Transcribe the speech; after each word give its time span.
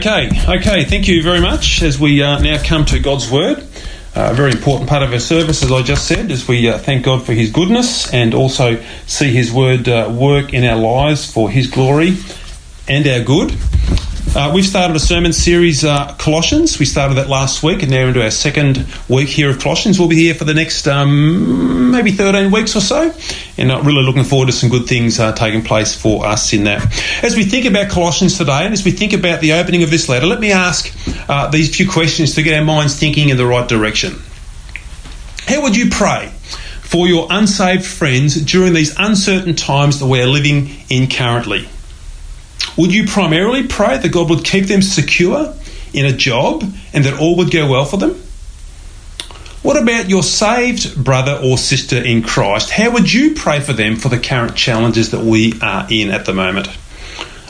Okay, 0.00 0.30
okay, 0.48 0.84
thank 0.84 1.08
you 1.08 1.22
very 1.22 1.42
much. 1.42 1.82
As 1.82 2.00
we 2.00 2.22
uh, 2.22 2.38
now 2.38 2.58
come 2.64 2.86
to 2.86 2.98
God's 2.98 3.30
Word, 3.30 3.58
uh, 4.16 4.30
a 4.30 4.34
very 4.34 4.50
important 4.50 4.88
part 4.88 5.02
of 5.02 5.12
our 5.12 5.18
service, 5.18 5.62
as 5.62 5.70
I 5.70 5.82
just 5.82 6.08
said, 6.08 6.30
as 6.30 6.48
we 6.48 6.70
uh, 6.70 6.78
thank 6.78 7.04
God 7.04 7.26
for 7.26 7.34
His 7.34 7.50
goodness 7.52 8.10
and 8.10 8.32
also 8.32 8.82
see 9.06 9.30
His 9.30 9.52
Word 9.52 9.90
uh, 9.90 10.10
work 10.10 10.54
in 10.54 10.64
our 10.64 10.78
lives 10.78 11.30
for 11.30 11.50
His 11.50 11.66
glory 11.66 12.16
and 12.88 13.06
our 13.06 13.22
good. 13.22 13.54
Uh, 14.32 14.52
we've 14.54 14.64
started 14.64 14.94
a 14.94 15.00
sermon 15.00 15.32
series, 15.32 15.84
uh, 15.84 16.14
Colossians. 16.14 16.78
We 16.78 16.84
started 16.84 17.14
that 17.14 17.28
last 17.28 17.64
week, 17.64 17.82
and 17.82 17.90
now 17.90 18.06
into 18.06 18.22
our 18.22 18.30
second 18.30 18.86
week 19.08 19.28
here 19.28 19.50
of 19.50 19.58
Colossians. 19.58 19.98
We'll 19.98 20.08
be 20.08 20.14
here 20.14 20.34
for 20.34 20.44
the 20.44 20.54
next 20.54 20.86
um, 20.86 21.90
maybe 21.90 22.12
13 22.12 22.52
weeks 22.52 22.76
or 22.76 22.80
so, 22.80 23.12
and 23.58 23.72
uh, 23.72 23.82
really 23.82 24.04
looking 24.04 24.22
forward 24.22 24.46
to 24.46 24.52
some 24.52 24.70
good 24.70 24.86
things 24.86 25.18
uh, 25.18 25.32
taking 25.32 25.62
place 25.62 26.00
for 26.00 26.24
us 26.24 26.52
in 26.52 26.62
that. 26.64 26.80
As 27.24 27.34
we 27.34 27.42
think 27.42 27.66
about 27.66 27.90
Colossians 27.90 28.38
today, 28.38 28.64
and 28.64 28.72
as 28.72 28.84
we 28.84 28.92
think 28.92 29.14
about 29.14 29.40
the 29.40 29.54
opening 29.54 29.82
of 29.82 29.90
this 29.90 30.08
letter, 30.08 30.26
let 30.26 30.38
me 30.38 30.52
ask 30.52 30.94
uh, 31.28 31.50
these 31.50 31.74
few 31.74 31.90
questions 31.90 32.36
to 32.36 32.44
get 32.44 32.56
our 32.56 32.64
minds 32.64 32.96
thinking 32.96 33.30
in 33.30 33.36
the 33.36 33.46
right 33.46 33.68
direction. 33.68 34.12
How 35.48 35.60
would 35.62 35.76
you 35.76 35.90
pray? 35.90 36.28
For 36.82 37.08
your 37.08 37.26
unsaved 37.30 37.84
friends 37.84 38.40
during 38.40 38.74
these 38.74 38.94
uncertain 38.96 39.56
times 39.56 39.98
that 39.98 40.06
we 40.06 40.20
are 40.20 40.26
living 40.26 40.70
in 40.88 41.08
currently. 41.08 41.68
Would 42.76 42.94
you 42.94 43.06
primarily 43.06 43.66
pray 43.66 43.98
that 43.98 44.12
God 44.12 44.30
would 44.30 44.44
keep 44.44 44.66
them 44.66 44.82
secure 44.82 45.54
in 45.92 46.06
a 46.06 46.12
job 46.12 46.62
and 46.92 47.04
that 47.04 47.18
all 47.18 47.36
would 47.36 47.50
go 47.50 47.70
well 47.70 47.84
for 47.84 47.96
them? 47.96 48.20
What 49.62 49.76
about 49.76 50.08
your 50.08 50.22
saved 50.22 51.02
brother 51.02 51.38
or 51.42 51.58
sister 51.58 51.96
in 51.96 52.22
Christ? 52.22 52.70
How 52.70 52.90
would 52.92 53.12
you 53.12 53.34
pray 53.34 53.60
for 53.60 53.74
them 53.74 53.96
for 53.96 54.08
the 54.08 54.18
current 54.18 54.56
challenges 54.56 55.10
that 55.10 55.20
we 55.20 55.52
are 55.60 55.86
in 55.90 56.10
at 56.10 56.24
the 56.24 56.32
moment? 56.32 56.68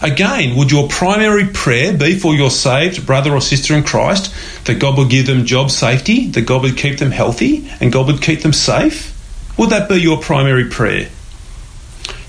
Again, 0.02 0.56
would 0.56 0.72
your 0.72 0.88
primary 0.88 1.46
prayer 1.46 1.96
be 1.96 2.18
for 2.18 2.34
your 2.34 2.50
saved 2.50 3.06
brother 3.06 3.32
or 3.32 3.40
sister 3.40 3.74
in 3.74 3.84
Christ 3.84 4.34
that 4.64 4.80
God 4.80 4.98
would 4.98 5.10
give 5.10 5.26
them 5.26 5.44
job 5.44 5.70
safety, 5.70 6.26
that 6.28 6.42
God 6.42 6.62
would 6.62 6.76
keep 6.76 6.98
them 6.98 7.12
healthy, 7.12 7.70
and 7.80 7.92
God 7.92 8.08
would 8.08 8.22
keep 8.22 8.40
them 8.40 8.52
safe? 8.52 9.16
Would 9.56 9.70
that 9.70 9.88
be 9.88 9.96
your 9.96 10.20
primary 10.20 10.68
prayer? 10.68 11.10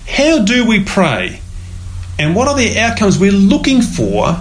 How 0.05 0.43
do 0.43 0.67
we 0.67 0.83
pray 0.83 1.40
and 2.21 2.35
what 2.35 2.47
are 2.47 2.55
the 2.55 2.77
outcomes 2.77 3.17
we're 3.17 3.31
looking 3.31 3.81
for 3.81 4.33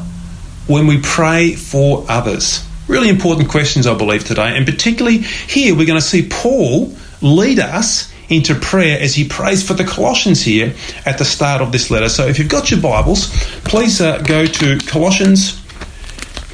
when 0.67 0.86
we 0.86 1.00
pray 1.00 1.55
for 1.55 2.05
others? 2.11 2.62
Really 2.89 3.09
important 3.09 3.48
questions, 3.48 3.87
I 3.87 3.97
believe, 3.97 4.22
today. 4.25 4.55
And 4.55 4.67
particularly 4.67 5.19
here, 5.19 5.75
we're 5.75 5.87
going 5.87 5.98
to 5.98 6.06
see 6.06 6.28
Paul 6.28 6.95
lead 7.22 7.59
us 7.59 8.12
into 8.28 8.55
prayer 8.55 9.00
as 9.00 9.14
he 9.14 9.27
prays 9.27 9.67
for 9.67 9.72
the 9.72 9.84
Colossians 9.84 10.42
here 10.42 10.75
at 11.06 11.17
the 11.17 11.25
start 11.25 11.62
of 11.62 11.72
this 11.72 11.91
letter. 11.91 12.11
So 12.11 12.27
if 12.27 12.39
you've 12.39 12.50
got 12.50 12.70
your 12.70 12.81
Bibles, 12.83 13.28
please 13.64 14.00
uh, 14.03 14.19
go 14.19 14.44
to 14.44 14.78
Colossians 14.81 15.59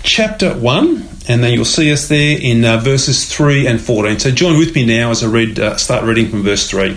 chapter 0.04 0.54
1, 0.54 1.08
and 1.28 1.42
then 1.42 1.52
you'll 1.52 1.64
see 1.64 1.92
us 1.92 2.06
there 2.06 2.38
in 2.40 2.64
uh, 2.64 2.78
verses 2.78 3.28
3 3.34 3.66
and 3.66 3.80
14. 3.80 4.20
So 4.20 4.30
join 4.30 4.58
with 4.58 4.76
me 4.76 4.86
now 4.86 5.10
as 5.10 5.24
I 5.24 5.26
read, 5.26 5.58
uh, 5.58 5.76
start 5.76 6.04
reading 6.04 6.28
from 6.28 6.44
verse 6.44 6.70
3. 6.70 6.96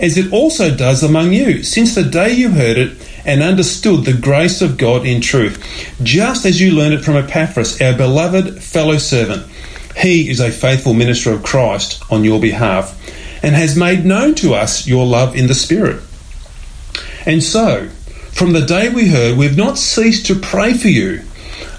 as 0.00 0.16
it 0.16 0.32
also 0.32 0.74
does 0.74 1.02
among 1.02 1.32
you, 1.32 1.62
since 1.62 1.94
the 1.94 2.04
day 2.04 2.32
you 2.32 2.50
heard 2.50 2.78
it 2.78 2.96
and 3.24 3.42
understood 3.42 4.04
the 4.04 4.12
grace 4.12 4.62
of 4.62 4.78
God 4.78 5.04
in 5.04 5.20
truth, 5.20 5.62
just 6.02 6.44
as 6.46 6.60
you 6.60 6.72
learned 6.72 6.94
it 6.94 7.04
from 7.04 7.16
Epaphras, 7.16 7.80
our 7.80 7.96
beloved 7.96 8.62
fellow 8.62 8.98
servant. 8.98 9.46
He 9.96 10.30
is 10.30 10.40
a 10.40 10.52
faithful 10.52 10.94
minister 10.94 11.32
of 11.32 11.42
Christ 11.42 12.02
on 12.10 12.22
your 12.22 12.40
behalf 12.40 12.94
and 13.42 13.54
has 13.54 13.76
made 13.76 14.04
known 14.04 14.34
to 14.36 14.54
us 14.54 14.86
your 14.86 15.06
love 15.06 15.34
in 15.36 15.46
the 15.46 15.54
Spirit. 15.54 16.02
And 17.26 17.42
so, 17.42 17.88
from 18.32 18.52
the 18.52 18.64
day 18.64 18.88
we 18.88 19.08
heard, 19.08 19.36
we've 19.36 19.56
not 19.56 19.78
ceased 19.78 20.26
to 20.26 20.36
pray 20.36 20.74
for 20.74 20.88
you, 20.88 21.22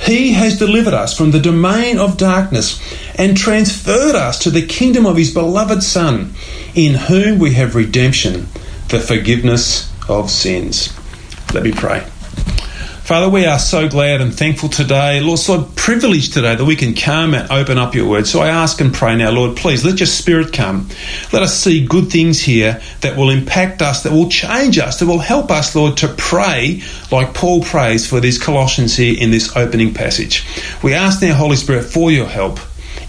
He 0.00 0.32
has 0.32 0.58
delivered 0.58 0.94
us 0.94 1.16
from 1.16 1.30
the 1.30 1.40
domain 1.40 1.98
of 1.98 2.16
darkness 2.16 2.80
and 3.16 3.36
transferred 3.36 4.14
us 4.14 4.38
to 4.40 4.50
the 4.50 4.66
kingdom 4.66 5.06
of 5.06 5.16
his 5.16 5.32
beloved 5.32 5.82
Son, 5.82 6.34
in 6.74 6.94
whom 6.94 7.38
we 7.38 7.54
have 7.54 7.74
redemption, 7.74 8.48
the 8.88 9.00
forgiveness 9.00 9.90
of 10.08 10.30
sins. 10.30 10.92
Let 11.52 11.62
me 11.62 11.72
pray. 11.72 12.06
Father, 13.04 13.28
we 13.28 13.44
are 13.44 13.58
so 13.58 13.86
glad 13.86 14.22
and 14.22 14.32
thankful 14.32 14.70
today, 14.70 15.20
Lord, 15.20 15.38
so 15.38 15.70
privileged 15.76 16.32
today 16.32 16.54
that 16.54 16.64
we 16.64 16.74
can 16.74 16.94
come 16.94 17.34
and 17.34 17.50
open 17.50 17.76
up 17.76 17.94
your 17.94 18.08
word. 18.08 18.26
So 18.26 18.40
I 18.40 18.48
ask 18.48 18.80
and 18.80 18.94
pray 18.94 19.14
now, 19.14 19.30
Lord, 19.30 19.58
please 19.58 19.84
let 19.84 20.00
your 20.00 20.06
spirit 20.06 20.54
come. 20.54 20.88
Let 21.30 21.42
us 21.42 21.54
see 21.54 21.84
good 21.84 22.10
things 22.10 22.40
here 22.40 22.80
that 23.02 23.18
will 23.18 23.28
impact 23.28 23.82
us, 23.82 24.04
that 24.04 24.12
will 24.12 24.30
change 24.30 24.78
us, 24.78 25.00
that 25.00 25.06
will 25.06 25.18
help 25.18 25.50
us, 25.50 25.76
Lord, 25.76 25.98
to 25.98 26.08
pray 26.16 26.80
like 27.12 27.34
Paul 27.34 27.62
prays 27.62 28.06
for 28.08 28.20
these 28.20 28.38
Colossians 28.38 28.96
here 28.96 29.14
in 29.20 29.30
this 29.30 29.54
opening 29.54 29.92
passage. 29.92 30.42
We 30.82 30.94
ask 30.94 31.20
now, 31.20 31.34
Holy 31.34 31.56
Spirit, 31.56 31.84
for 31.84 32.10
your 32.10 32.26
help 32.26 32.58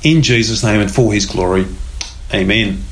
in 0.03 0.23
Jesus' 0.23 0.61
name 0.61 0.81
and 0.81 0.91
for 0.93 1.13
his 1.13 1.25
glory. 1.25 1.67
Amen. 2.33 2.83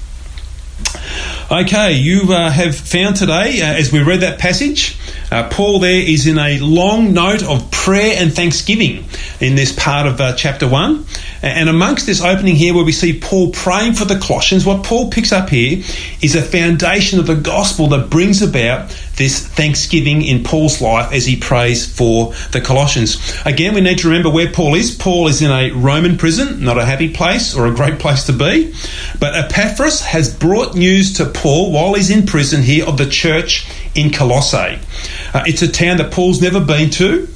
Okay, 1.51 1.93
you 1.93 2.33
uh, 2.33 2.49
have 2.49 2.77
found 2.77 3.17
today, 3.17 3.61
uh, 3.61 3.73
as 3.73 3.91
we 3.91 4.01
read 4.01 4.21
that 4.21 4.39
passage, 4.39 4.97
uh, 5.31 5.49
Paul 5.49 5.79
there 5.79 6.01
is 6.01 6.27
in 6.27 6.37
a 6.37 6.59
long 6.59 7.13
note 7.13 7.43
of 7.43 7.71
prayer 7.71 8.15
and 8.17 8.33
thanksgiving 8.33 9.05
in 9.39 9.55
this 9.55 9.73
part 9.75 10.07
of 10.07 10.21
uh, 10.21 10.35
chapter 10.35 10.67
1. 10.67 11.05
And 11.41 11.67
amongst 11.69 12.05
this 12.05 12.21
opening 12.21 12.55
here, 12.55 12.73
where 12.73 12.85
we 12.85 12.91
see 12.91 13.19
Paul 13.19 13.51
praying 13.51 13.93
for 13.93 14.05
the 14.05 14.17
Colossians, 14.17 14.65
what 14.65 14.83
Paul 14.83 15.09
picks 15.09 15.31
up 15.31 15.49
here 15.49 15.83
is 16.21 16.35
a 16.35 16.41
foundation 16.41 17.19
of 17.19 17.27
the 17.27 17.35
gospel 17.35 17.87
that 17.89 18.09
brings 18.09 18.41
about 18.41 18.89
this 19.17 19.45
thanksgiving 19.45 20.21
in 20.21 20.43
Paul's 20.43 20.81
life 20.81 21.11
as 21.11 21.25
he 21.25 21.35
prays 21.35 21.85
for 21.85 22.33
the 22.51 22.61
Colossians. 22.61 23.41
Again, 23.45 23.75
we 23.75 23.81
need 23.81 23.99
to 23.99 24.07
remember 24.07 24.29
where 24.29 24.51
Paul 24.51 24.75
is. 24.75 24.95
Paul 24.95 25.27
is 25.27 25.41
in 25.41 25.51
a 25.51 25.71
Roman 25.71 26.17
prison, 26.17 26.63
not 26.63 26.77
a 26.77 26.85
happy 26.85 27.13
place 27.13 27.55
or 27.55 27.67
a 27.67 27.75
great 27.75 27.99
place 27.99 28.23
to 28.25 28.33
be. 28.33 28.73
But 29.19 29.35
Epaphras 29.35 30.01
has 30.01 30.33
brought 30.33 30.75
news 30.75 31.13
to 31.13 31.25
Paul 31.25 31.71
while 31.71 31.93
he's 31.93 32.09
in 32.09 32.25
prison 32.25 32.61
here 32.61 32.85
of 32.85 32.97
the 32.97 33.07
church 33.07 33.67
in 33.95 34.11
Colossae. 34.11 34.79
Uh, 35.33 35.43
it's 35.45 35.61
a 35.61 35.71
town 35.71 35.97
that 35.97 36.11
Paul's 36.11 36.41
never 36.41 36.59
been 36.63 36.89
to. 36.91 37.27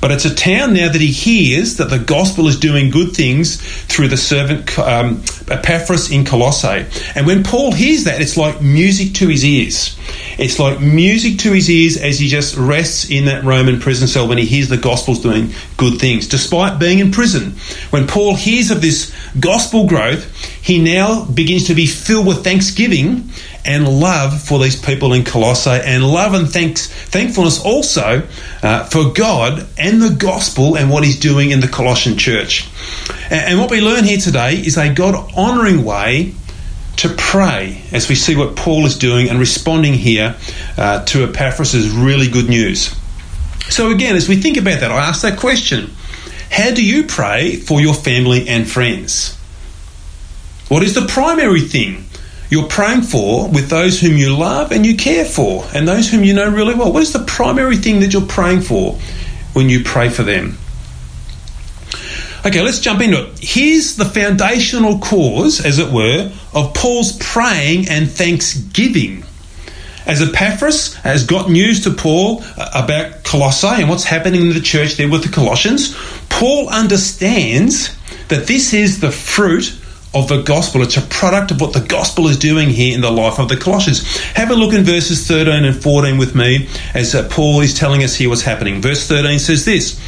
But 0.00 0.10
it's 0.12 0.26
a 0.26 0.34
town 0.34 0.74
now 0.74 0.92
that 0.92 1.00
he 1.00 1.10
hears 1.10 1.78
that 1.78 1.88
the 1.88 1.98
gospel 1.98 2.48
is 2.48 2.60
doing 2.60 2.90
good 2.90 3.16
things 3.16 3.60
through 3.86 4.08
the 4.08 4.16
servant 4.16 4.78
um, 4.78 5.22
Epaphras 5.48 6.12
in 6.12 6.24
Colossae. 6.24 6.86
And 7.14 7.26
when 7.26 7.42
Paul 7.42 7.72
hears 7.72 8.04
that, 8.04 8.20
it's 8.20 8.36
like 8.36 8.60
music 8.60 9.14
to 9.14 9.28
his 9.28 9.44
ears. 9.44 9.98
It's 10.38 10.58
like 10.58 10.80
music 10.80 11.38
to 11.40 11.52
his 11.52 11.70
ears 11.70 11.96
as 11.96 12.18
he 12.20 12.28
just 12.28 12.56
rests 12.56 13.10
in 13.10 13.24
that 13.24 13.42
Roman 13.42 13.80
prison 13.80 14.06
cell 14.06 14.28
when 14.28 14.38
he 14.38 14.44
hears 14.44 14.68
the 14.68 14.76
gospel's 14.76 15.20
doing 15.20 15.50
good 15.78 15.98
things, 15.98 16.28
despite 16.28 16.78
being 16.78 16.98
in 16.98 17.10
prison. 17.10 17.52
When 17.90 18.06
Paul 18.06 18.36
hears 18.36 18.70
of 18.70 18.82
this 18.82 19.14
gospel 19.40 19.88
growth, 19.88 20.30
he 20.62 20.78
now 20.78 21.24
begins 21.24 21.66
to 21.68 21.74
be 21.74 21.86
filled 21.86 22.26
with 22.26 22.44
thanksgiving 22.44 23.30
and 23.66 23.88
love 23.88 24.40
for 24.40 24.58
these 24.58 24.80
people 24.80 25.12
in 25.12 25.24
Colossae, 25.24 25.70
and 25.70 26.04
love 26.04 26.34
and 26.34 26.48
thanks, 26.48 26.86
thankfulness 26.86 27.62
also 27.62 28.22
uh, 28.62 28.84
for 28.84 29.12
God 29.12 29.66
and 29.76 30.00
the 30.00 30.16
gospel 30.18 30.76
and 30.76 30.90
what 30.90 31.04
He's 31.04 31.18
doing 31.18 31.50
in 31.50 31.60
the 31.60 31.68
Colossian 31.68 32.16
church. 32.16 32.68
And, 33.24 33.50
and 33.50 33.58
what 33.58 33.70
we 33.70 33.80
learn 33.80 34.04
here 34.04 34.18
today 34.18 34.54
is 34.54 34.78
a 34.78 34.92
God 34.92 35.14
honouring 35.34 35.84
way 35.84 36.34
to 36.96 37.08
pray 37.10 37.82
as 37.92 38.08
we 38.08 38.14
see 38.14 38.36
what 38.36 38.56
Paul 38.56 38.86
is 38.86 38.96
doing 38.96 39.28
and 39.28 39.38
responding 39.38 39.94
here 39.94 40.36
uh, 40.78 41.04
to 41.06 41.24
Epaphras' 41.24 41.90
really 41.90 42.28
good 42.28 42.48
news. 42.48 42.94
So, 43.68 43.90
again, 43.90 44.16
as 44.16 44.28
we 44.28 44.36
think 44.36 44.56
about 44.56 44.80
that, 44.80 44.90
I 44.90 45.08
ask 45.08 45.22
that 45.22 45.38
question 45.38 45.90
How 46.50 46.72
do 46.72 46.84
you 46.84 47.04
pray 47.04 47.56
for 47.56 47.80
your 47.80 47.94
family 47.94 48.48
and 48.48 48.68
friends? 48.70 49.36
What 50.68 50.82
is 50.82 50.94
the 50.94 51.06
primary 51.06 51.60
thing 51.60 52.05
you're 52.48 52.68
praying 52.68 53.02
for 53.02 53.48
with 53.48 53.68
those 53.68 54.00
whom 54.00 54.16
you 54.16 54.36
love 54.36 54.72
and 54.72 54.86
you 54.86 54.96
care 54.96 55.24
for 55.24 55.64
and 55.74 55.86
those 55.86 56.10
whom 56.10 56.24
you 56.24 56.34
know 56.34 56.48
really 56.50 56.74
well? 56.74 56.92
What 56.92 57.02
is 57.02 57.12
the 57.12 57.24
primary 57.24 57.76
thing 57.76 58.00
that 58.00 58.12
you're 58.12 58.26
praying 58.26 58.62
for 58.62 58.94
when 59.52 59.68
you 59.68 59.82
pray 59.82 60.08
for 60.08 60.22
them? 60.22 60.58
Okay, 62.46 62.62
let's 62.62 62.78
jump 62.78 63.00
into 63.00 63.26
it. 63.26 63.38
Here's 63.40 63.96
the 63.96 64.04
foundational 64.04 65.00
cause, 65.00 65.64
as 65.64 65.80
it 65.80 65.90
were, 65.90 66.30
of 66.54 66.74
Paul's 66.74 67.16
praying 67.18 67.88
and 67.88 68.08
thanksgiving. 68.08 69.24
As 70.06 70.22
Epaphras 70.22 70.94
has 70.94 71.26
got 71.26 71.50
news 71.50 71.82
to 71.82 71.90
Paul 71.90 72.44
uh, 72.56 72.70
about 72.72 73.24
Colossae 73.24 73.82
and 73.82 73.88
what's 73.88 74.04
happening 74.04 74.42
in 74.42 74.50
the 74.50 74.60
church 74.60 74.94
there 74.94 75.10
with 75.10 75.24
the 75.24 75.32
Colossians, 75.32 75.96
Paul 76.28 76.68
understands 76.68 77.96
that 78.28 78.46
this 78.46 78.72
is 78.72 79.00
the 79.00 79.10
fruit 79.10 79.76
of 80.14 80.28
the 80.28 80.42
gospel. 80.42 80.82
It's 80.82 80.96
a 80.96 81.02
product 81.02 81.50
of 81.50 81.60
what 81.60 81.72
the 81.72 81.80
gospel 81.80 82.28
is 82.28 82.38
doing 82.38 82.70
here 82.70 82.94
in 82.94 83.00
the 83.00 83.10
life 83.10 83.38
of 83.38 83.48
the 83.48 83.56
Colossians. 83.56 84.16
Have 84.32 84.50
a 84.50 84.54
look 84.54 84.72
in 84.72 84.84
verses 84.84 85.26
13 85.26 85.64
and 85.64 85.82
14 85.82 86.18
with 86.18 86.34
me 86.34 86.68
as 86.94 87.14
uh, 87.14 87.28
Paul 87.30 87.60
is 87.60 87.74
telling 87.74 88.02
us 88.02 88.14
here 88.14 88.28
what's 88.28 88.42
happening. 88.42 88.80
Verse 88.80 89.06
13 89.06 89.38
says 89.38 89.64
this 89.64 90.00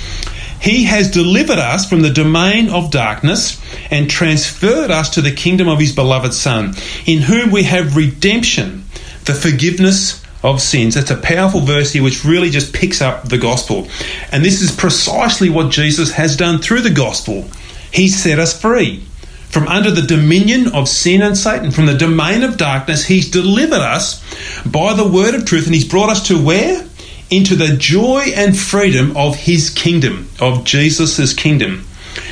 He 0.61 0.85
has 0.85 1.11
delivered 1.11 1.59
us 1.59 1.89
from 1.89 2.01
the 2.01 2.11
domain 2.11 2.71
of 2.71 2.91
darkness 2.91 3.61
and 3.91 4.09
transferred 4.11 4.91
us 4.91 5.11
to 5.11 5.21
the 5.21 5.33
kingdom 5.33 5.69
of 5.69 5.79
His 5.79 5.95
beloved 5.95 6.33
Son, 6.33 6.75
in 7.07 7.23
whom 7.23 7.51
we 7.51 7.65
have 7.65 7.97
redemption, 7.97 8.85
the 9.25 9.35
forgiveness 9.35 10.25
of 10.43 10.63
sins. 10.63 10.95
That's 10.95 11.11
a 11.11 11.17
powerful 11.17 11.61
verse 11.61 11.93
here 11.93 12.03
which 12.03 12.25
really 12.25 12.51
just 12.51 12.73
picks 12.73 13.03
up 13.03 13.29
the 13.29 13.39
gospel. 13.39 13.89
And 14.31 14.45
this 14.45 14.63
is 14.63 14.75
precisely 14.75 15.51
what 15.51 15.71
Jesus 15.71 16.13
has 16.13 16.37
done 16.37 16.61
through 16.61 16.83
the 16.83 16.91
gospel. 16.91 17.49
He 17.93 18.09
set 18.09 18.39
us 18.39 18.59
free 18.59 19.05
from 19.51 19.67
under 19.69 19.91
the 19.91 20.03
dominion 20.03 20.69
of 20.75 20.89
sin 20.89 21.23
and 21.23 21.37
Satan, 21.37 21.71
from 21.71 21.87
the 21.87 21.97
domain 21.97 22.43
of 22.43 22.57
darkness. 22.57 23.07
He's 23.07 23.31
delivered 23.31 23.81
us 23.81 24.23
by 24.65 24.95
the 24.95 25.09
word 25.09 25.35
of 25.35 25.47
truth, 25.47 25.67
and 25.67 25.75
He's 25.75 25.89
brought 25.89 26.11
us 26.11 26.29
to 26.29 26.43
where? 26.43 26.87
Into 27.31 27.57
the 27.57 27.77
joy 27.77 28.25
and 28.35 28.57
freedom 28.57 29.17
of 29.17 29.37
His 29.37 29.71
kingdom, 29.71 30.29
of 30.41 30.65
Jesus' 30.65 31.33
kingdom. 31.33 31.88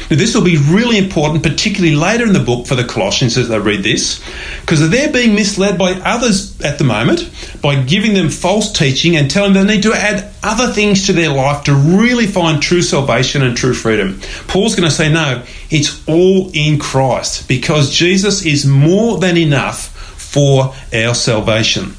Now, 0.09 0.17
this 0.17 0.35
will 0.35 0.45
be 0.45 0.57
really 0.57 0.99
important, 0.99 1.43
particularly 1.43 1.97
later 1.97 2.25
in 2.25 2.33
the 2.33 2.41
book 2.41 2.67
for 2.67 2.77
the 2.77 2.85
Colossians 2.85 3.37
as 3.37 3.49
they 3.49 3.59
read 3.59 3.83
this, 3.83 4.23
because 4.61 4.89
they're 4.89 5.13
being 5.13 5.35
misled 5.35 5.79
by 5.79 5.93
others 5.93 6.61
at 6.61 6.79
the 6.79 6.85
moment 6.85 7.31
by 7.61 7.83
giving 7.83 8.15
them 8.15 8.29
false 8.29 8.71
teaching 8.71 9.17
and 9.17 9.31
telling 9.31 9.53
them 9.53 9.67
they 9.67 9.77
need 9.77 9.83
to 9.83 9.93
add 9.93 10.33
other 10.43 10.73
things 10.73 11.07
to 11.07 11.13
their 11.13 11.31
life 11.31 11.65
to 11.65 11.75
really 11.75 12.27
find 12.27 12.63
true 12.63 12.83
salvation 12.83 13.43
and 13.43 13.57
true 13.57 13.75
freedom. 13.75 14.21
Paul's 14.47 14.77
going 14.77 14.89
to 14.89 14.95
say, 14.95 15.13
no, 15.13 15.43
it's 15.71 16.07
all 16.09 16.51
in 16.55 16.79
Christ, 16.79 17.49
because 17.49 17.91
Jesus 17.91 18.45
is 18.47 18.65
more 18.65 19.19
than 19.19 19.37
enough 19.37 19.89
for 19.89 20.73
our 20.95 21.15
salvation. 21.15 21.97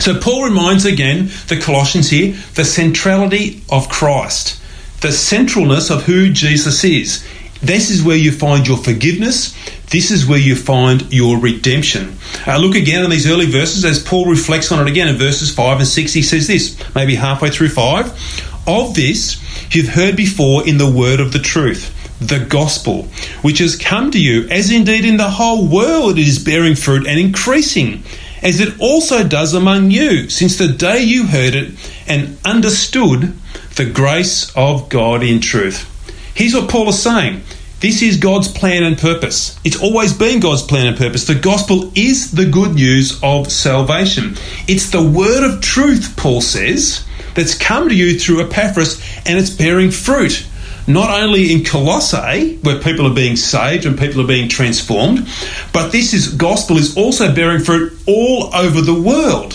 So, 0.00 0.18
Paul 0.18 0.44
reminds 0.44 0.86
again 0.86 1.30
the 1.48 1.60
Colossians 1.60 2.08
here 2.08 2.34
the 2.54 2.64
centrality 2.64 3.62
of 3.70 3.90
Christ 3.90 4.61
the 5.02 5.08
centralness 5.08 5.90
of 5.90 6.04
who 6.04 6.32
Jesus 6.32 6.84
is. 6.84 7.26
This 7.60 7.90
is 7.90 8.02
where 8.02 8.16
you 8.16 8.32
find 8.32 8.66
your 8.66 8.76
forgiveness. 8.76 9.56
This 9.90 10.10
is 10.10 10.26
where 10.26 10.38
you 10.38 10.56
find 10.56 11.12
your 11.12 11.38
redemption. 11.38 12.16
Uh, 12.46 12.58
look 12.58 12.76
again 12.76 13.04
in 13.04 13.10
these 13.10 13.28
early 13.30 13.46
verses 13.46 13.84
as 13.84 14.02
Paul 14.02 14.26
reflects 14.26 14.70
on 14.72 14.80
it 14.80 14.90
again 14.90 15.08
in 15.08 15.16
verses 15.16 15.52
5 15.54 15.78
and 15.78 15.86
6. 15.86 16.12
He 16.12 16.22
says 16.22 16.46
this, 16.46 16.80
maybe 16.94 17.16
halfway 17.16 17.50
through 17.50 17.70
5. 17.70 18.68
Of 18.68 18.94
this 18.94 19.42
you've 19.74 19.88
heard 19.88 20.16
before 20.16 20.66
in 20.66 20.78
the 20.78 20.90
word 20.90 21.18
of 21.18 21.32
the 21.32 21.40
truth, 21.40 21.92
the 22.20 22.44
gospel, 22.44 23.04
which 23.42 23.58
has 23.58 23.74
come 23.74 24.12
to 24.12 24.20
you, 24.20 24.48
as 24.50 24.70
indeed 24.70 25.04
in 25.04 25.16
the 25.16 25.30
whole 25.30 25.66
world 25.66 26.18
it 26.18 26.28
is 26.28 26.38
bearing 26.38 26.76
fruit 26.76 27.08
and 27.08 27.18
increasing, 27.18 28.04
as 28.40 28.60
it 28.60 28.78
also 28.80 29.26
does 29.26 29.52
among 29.52 29.90
you, 29.90 30.30
since 30.30 30.58
the 30.58 30.68
day 30.68 31.02
you 31.02 31.26
heard 31.26 31.56
it 31.56 31.72
and 32.06 32.38
understood 32.44 33.34
the 33.76 33.90
grace 33.90 34.54
of 34.56 34.88
God 34.88 35.22
in 35.22 35.40
truth. 35.40 35.88
Here's 36.34 36.54
what 36.54 36.70
Paul 36.70 36.88
is 36.88 37.02
saying. 37.02 37.42
This 37.80 38.00
is 38.00 38.16
God's 38.16 38.46
plan 38.46 38.84
and 38.84 38.96
purpose. 38.96 39.58
It's 39.64 39.80
always 39.80 40.12
been 40.12 40.38
God's 40.38 40.62
plan 40.62 40.86
and 40.86 40.96
purpose. 40.96 41.26
The 41.26 41.34
gospel 41.34 41.90
is 41.96 42.30
the 42.30 42.46
good 42.46 42.76
news 42.76 43.18
of 43.24 43.50
salvation. 43.50 44.36
It's 44.68 44.90
the 44.90 45.02
word 45.02 45.42
of 45.42 45.60
truth, 45.60 46.14
Paul 46.16 46.40
says, 46.40 47.04
that's 47.34 47.58
come 47.58 47.88
to 47.88 47.94
you 47.94 48.18
through 48.18 48.42
Epaphras 48.42 49.02
and 49.26 49.38
it's 49.38 49.50
bearing 49.50 49.90
fruit. 49.90 50.46
Not 50.86 51.10
only 51.10 51.52
in 51.52 51.64
Colossae, 51.64 52.58
where 52.58 52.78
people 52.78 53.06
are 53.06 53.14
being 53.14 53.36
saved 53.36 53.84
and 53.84 53.98
people 53.98 54.20
are 54.20 54.26
being 54.26 54.48
transformed, 54.48 55.28
but 55.72 55.92
this 55.92 56.12
is 56.12 56.28
gospel 56.34 56.76
is 56.76 56.96
also 56.96 57.34
bearing 57.34 57.60
fruit 57.60 57.92
all 58.06 58.54
over 58.54 58.80
the 58.80 59.00
world. 59.00 59.54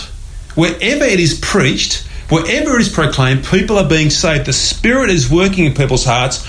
Wherever 0.55 1.03
it 1.03 1.19
is 1.19 1.39
preached, 1.41 2.06
Wherever 2.29 2.75
it 2.75 2.81
is 2.81 2.89
proclaimed, 2.89 3.45
people 3.45 3.77
are 3.77 3.87
being 3.87 4.09
saved. 4.09 4.47
The 4.47 4.53
Spirit 4.53 5.09
is 5.09 5.31
working 5.31 5.63
in 5.65 5.73
people's 5.73 6.03
hearts, 6.03 6.45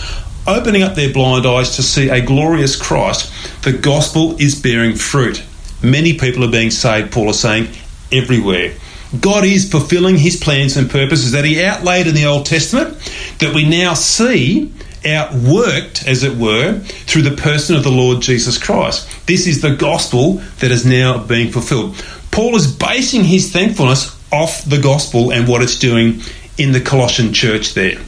opening 0.46 0.82
up 0.82 0.96
their 0.96 1.12
blind 1.12 1.46
eyes 1.46 1.76
to 1.76 1.84
see 1.84 2.08
a 2.08 2.20
glorious 2.20 2.74
Christ. 2.74 3.32
The 3.62 3.72
gospel 3.72 4.40
is 4.40 4.60
bearing 4.60 4.96
fruit. 4.96 5.44
Many 5.80 6.18
people 6.18 6.44
are 6.44 6.50
being 6.50 6.72
saved, 6.72 7.12
Paul 7.12 7.30
is 7.30 7.38
saying, 7.38 7.68
everywhere. 8.10 8.74
God 9.20 9.44
is 9.44 9.70
fulfilling 9.70 10.18
his 10.18 10.36
plans 10.36 10.76
and 10.76 10.90
purposes 10.90 11.32
that 11.32 11.44
he 11.44 11.62
outlaid 11.62 12.08
in 12.08 12.14
the 12.14 12.26
Old 12.26 12.46
Testament 12.46 12.96
that 13.38 13.54
we 13.54 13.68
now 13.68 13.94
see 13.94 14.72
outworked, 15.04 16.06
as 16.08 16.24
it 16.24 16.36
were, 16.36 16.80
through 16.80 17.22
the 17.22 17.36
person 17.36 17.76
of 17.76 17.84
the 17.84 17.90
Lord 17.90 18.20
Jesus 18.20 18.58
Christ. 18.58 19.08
This 19.26 19.46
is 19.46 19.62
the 19.62 19.76
gospel 19.76 20.34
that 20.58 20.72
is 20.72 20.84
now 20.84 21.18
being 21.18 21.52
fulfilled. 21.52 22.04
Paul 22.32 22.56
is 22.56 22.70
basing 22.70 23.22
his 23.22 23.52
thankfulness 23.52 24.17
off 24.32 24.64
the 24.64 24.80
gospel 24.80 25.32
and 25.32 25.48
what 25.48 25.62
it's 25.62 25.78
doing 25.78 26.20
in 26.56 26.72
the 26.72 26.80
Colossian 26.80 27.32
church 27.32 27.74
there. 27.74 27.98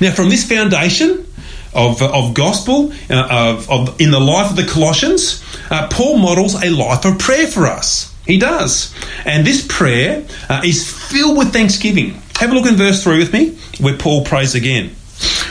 Now, 0.00 0.12
from 0.12 0.28
this 0.28 0.48
foundation 0.48 1.26
of, 1.74 2.02
of 2.02 2.34
gospel 2.34 2.92
uh, 3.10 3.28
of, 3.30 3.70
of, 3.70 4.00
in 4.00 4.10
the 4.10 4.20
life 4.20 4.50
of 4.50 4.56
the 4.56 4.66
Colossians, 4.66 5.42
uh, 5.70 5.88
Paul 5.90 6.18
models 6.18 6.54
a 6.62 6.70
life 6.70 7.04
of 7.04 7.18
prayer 7.18 7.46
for 7.46 7.66
us. 7.66 8.14
He 8.26 8.38
does. 8.38 8.94
And 9.24 9.46
this 9.46 9.66
prayer 9.66 10.26
uh, 10.48 10.62
is 10.64 10.92
filled 11.10 11.38
with 11.38 11.52
thanksgiving. 11.52 12.20
Have 12.36 12.52
a 12.52 12.54
look 12.54 12.66
in 12.66 12.76
verse 12.76 13.02
3 13.02 13.18
with 13.18 13.32
me, 13.32 13.58
where 13.80 13.96
Paul 13.96 14.24
prays 14.24 14.54
again. 14.54 14.94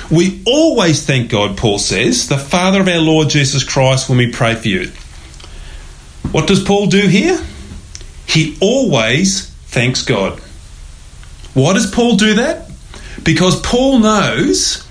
We 0.10 0.42
always 0.46 1.06
thank 1.06 1.30
God, 1.30 1.58
Paul 1.58 1.80
says, 1.80 2.30
the 2.30 2.38
Father 2.38 2.80
of 2.80 2.88
our 2.88 3.00
Lord 3.00 3.30
Jesus 3.30 3.63
Christ, 3.63 4.08
when 4.08 4.18
we 4.18 4.31
pray 4.31 4.56
for 4.56 4.68
you. 4.68 4.91
What 6.32 6.48
does 6.48 6.63
Paul 6.63 6.88
do 6.88 7.08
here? 7.08 7.44
He 8.25 8.58
always 8.62 9.47
thanks 9.67 10.03
God. 10.03 10.39
Why 11.53 11.74
does 11.74 11.89
Paul 11.89 12.17
do 12.17 12.36
that? 12.36 12.69
Because 13.24 13.59
Paul 13.62 14.00
knows 14.00 14.88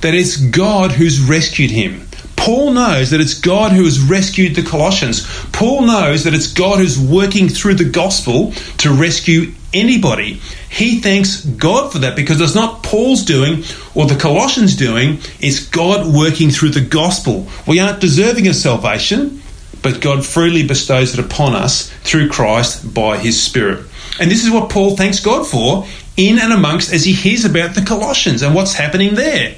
that 0.00 0.14
it's 0.14 0.36
God 0.36 0.92
who's 0.92 1.20
rescued 1.20 1.70
him. 1.70 2.08
Paul 2.36 2.70
knows 2.70 3.10
that 3.10 3.20
it's 3.20 3.34
God 3.34 3.72
who 3.72 3.84
has 3.84 4.00
rescued 4.00 4.54
the 4.54 4.62
Colossians. 4.62 5.26
Paul 5.52 5.82
knows 5.82 6.24
that 6.24 6.34
it's 6.34 6.52
God 6.52 6.78
who's 6.78 6.98
working 6.98 7.48
through 7.48 7.74
the 7.74 7.88
gospel 7.88 8.52
to 8.78 8.92
rescue 8.92 9.52
anybody. 9.74 10.34
He 10.70 11.00
thanks 11.00 11.44
God 11.44 11.92
for 11.92 11.98
that 11.98 12.16
because 12.16 12.40
it's 12.40 12.54
not 12.54 12.82
Paul's 12.82 13.24
doing 13.24 13.64
or 13.94 14.06
the 14.06 14.18
Colossians 14.18 14.76
doing, 14.76 15.18
it's 15.40 15.66
God 15.66 16.06
working 16.06 16.50
through 16.50 16.70
the 16.70 16.80
gospel. 16.80 17.48
We 17.66 17.80
aren't 17.80 18.00
deserving 18.00 18.46
of 18.46 18.54
salvation, 18.54 19.42
but 19.82 20.00
God 20.00 20.24
freely 20.24 20.66
bestows 20.66 21.18
it 21.18 21.24
upon 21.24 21.54
us 21.54 21.90
through 22.02 22.28
Christ 22.28 22.94
by 22.94 23.18
his 23.18 23.42
Spirit. 23.42 23.84
And 24.18 24.30
this 24.30 24.44
is 24.44 24.50
what 24.50 24.70
Paul 24.70 24.96
thanks 24.96 25.20
God 25.20 25.46
for 25.46 25.86
in 26.16 26.38
and 26.38 26.52
amongst 26.52 26.92
as 26.92 27.04
he 27.04 27.12
hears 27.12 27.44
about 27.44 27.74
the 27.74 27.82
Colossians 27.82 28.42
and 28.42 28.54
what's 28.54 28.74
happening 28.74 29.14
there. 29.14 29.54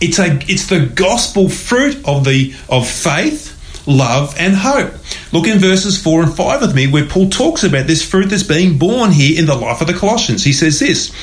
It's 0.00 0.18
a 0.18 0.38
it's 0.50 0.66
the 0.66 0.86
gospel 0.86 1.48
fruit 1.48 1.96
of 2.06 2.24
the 2.24 2.54
of 2.68 2.88
faith, 2.88 3.86
love, 3.86 4.34
and 4.38 4.54
hope. 4.54 4.92
Look 5.32 5.46
in 5.46 5.58
verses 5.58 6.02
four 6.02 6.22
and 6.22 6.34
five 6.34 6.60
with 6.60 6.74
me, 6.74 6.86
where 6.86 7.06
Paul 7.06 7.30
talks 7.30 7.64
about 7.64 7.86
this 7.86 8.06
fruit 8.06 8.28
that's 8.28 8.42
being 8.42 8.76
born 8.76 9.12
here 9.12 9.38
in 9.38 9.46
the 9.46 9.54
life 9.54 9.80
of 9.80 9.86
the 9.86 9.94
Colossians. 9.94 10.44
He 10.44 10.52
says 10.52 10.80
this 10.80 11.14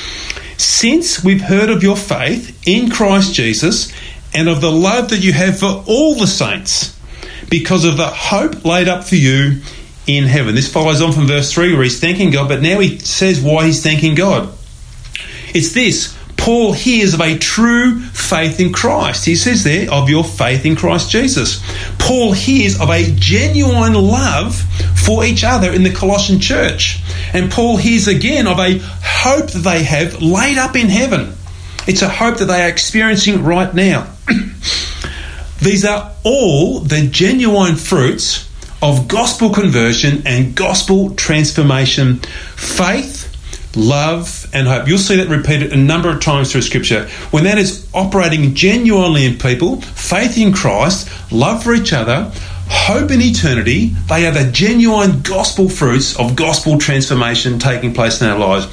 Since 0.56 1.22
we've 1.22 1.42
heard 1.42 1.70
of 1.70 1.82
your 1.82 1.96
faith 1.96 2.60
in 2.66 2.90
Christ 2.90 3.34
Jesus 3.34 3.92
and 4.34 4.48
of 4.48 4.60
the 4.60 4.72
love 4.72 5.10
that 5.10 5.22
you 5.22 5.32
have 5.32 5.60
for 5.60 5.84
all 5.86 6.16
the 6.16 6.26
saints, 6.26 6.98
because 7.48 7.84
of 7.84 7.96
the 7.96 8.08
hope 8.08 8.64
laid 8.64 8.88
up 8.88 9.04
for 9.04 9.16
you 9.16 9.60
in 10.06 10.24
heaven. 10.24 10.54
This 10.54 10.72
follows 10.72 11.00
on 11.00 11.12
from 11.12 11.26
verse 11.26 11.52
3 11.52 11.74
where 11.74 11.82
he's 11.82 12.00
thanking 12.00 12.30
God, 12.30 12.48
but 12.48 12.62
now 12.62 12.78
he 12.80 12.98
says 12.98 13.40
why 13.40 13.66
he's 13.66 13.82
thanking 13.82 14.14
God. 14.14 14.52
It's 15.54 15.72
this 15.72 16.16
Paul 16.36 16.72
hears 16.72 17.14
of 17.14 17.22
a 17.22 17.38
true 17.38 18.00
faith 18.00 18.60
in 18.60 18.72
Christ. 18.72 19.24
He 19.24 19.34
says 19.34 19.64
there, 19.64 19.90
of 19.90 20.10
your 20.10 20.24
faith 20.24 20.66
in 20.66 20.76
Christ 20.76 21.10
Jesus. 21.10 21.62
Paul 21.98 22.32
hears 22.32 22.78
of 22.78 22.90
a 22.90 23.14
genuine 23.14 23.94
love 23.94 24.54
for 24.94 25.24
each 25.24 25.42
other 25.42 25.72
in 25.72 25.84
the 25.84 25.92
Colossian 25.92 26.40
church. 26.40 27.00
And 27.32 27.50
Paul 27.50 27.78
hears 27.78 28.08
again 28.08 28.46
of 28.46 28.58
a 28.58 28.78
hope 28.78 29.52
that 29.52 29.62
they 29.64 29.84
have 29.84 30.20
laid 30.20 30.58
up 30.58 30.76
in 30.76 30.88
heaven. 30.88 31.32
It's 31.86 32.02
a 32.02 32.08
hope 32.08 32.38
that 32.38 32.46
they 32.46 32.62
are 32.62 32.68
experiencing 32.68 33.42
right 33.42 33.72
now. 33.72 34.12
These 35.62 35.84
are 35.84 36.12
all 36.24 36.80
the 36.80 37.08
genuine 37.08 37.76
fruits 37.76 38.50
of 38.84 39.08
gospel 39.08 39.48
conversion 39.48 40.22
and 40.26 40.54
gospel 40.54 41.14
transformation, 41.14 42.18
faith, 42.54 43.74
love, 43.74 44.46
and 44.52 44.68
hope. 44.68 44.86
You'll 44.86 44.98
see 44.98 45.16
that 45.16 45.28
repeated 45.28 45.72
a 45.72 45.76
number 45.76 46.10
of 46.10 46.20
times 46.20 46.52
through 46.52 46.60
Scripture. 46.60 47.08
When 47.30 47.44
that 47.44 47.56
is 47.56 47.88
operating 47.94 48.54
genuinely 48.54 49.24
in 49.24 49.38
people, 49.38 49.80
faith 49.80 50.36
in 50.36 50.52
Christ, 50.52 51.08
love 51.32 51.64
for 51.64 51.72
each 51.72 51.94
other, 51.94 52.30
hope 52.68 53.10
in 53.10 53.22
eternity, 53.22 53.86
they 54.06 54.26
are 54.26 54.32
the 54.32 54.52
genuine 54.52 55.22
gospel 55.22 55.70
fruits 55.70 56.18
of 56.18 56.36
gospel 56.36 56.76
transformation 56.76 57.58
taking 57.58 57.94
place 57.94 58.20
in 58.20 58.28
our 58.28 58.38
lives. 58.38 58.66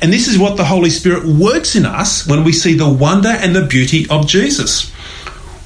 And 0.00 0.10
this 0.10 0.28
is 0.28 0.38
what 0.38 0.56
the 0.56 0.64
Holy 0.64 0.88
Spirit 0.88 1.26
works 1.26 1.76
in 1.76 1.84
us 1.84 2.26
when 2.26 2.42
we 2.42 2.52
see 2.52 2.72
the 2.72 2.88
wonder 2.88 3.28
and 3.28 3.54
the 3.54 3.66
beauty 3.66 4.06
of 4.08 4.26
Jesus. 4.26 4.90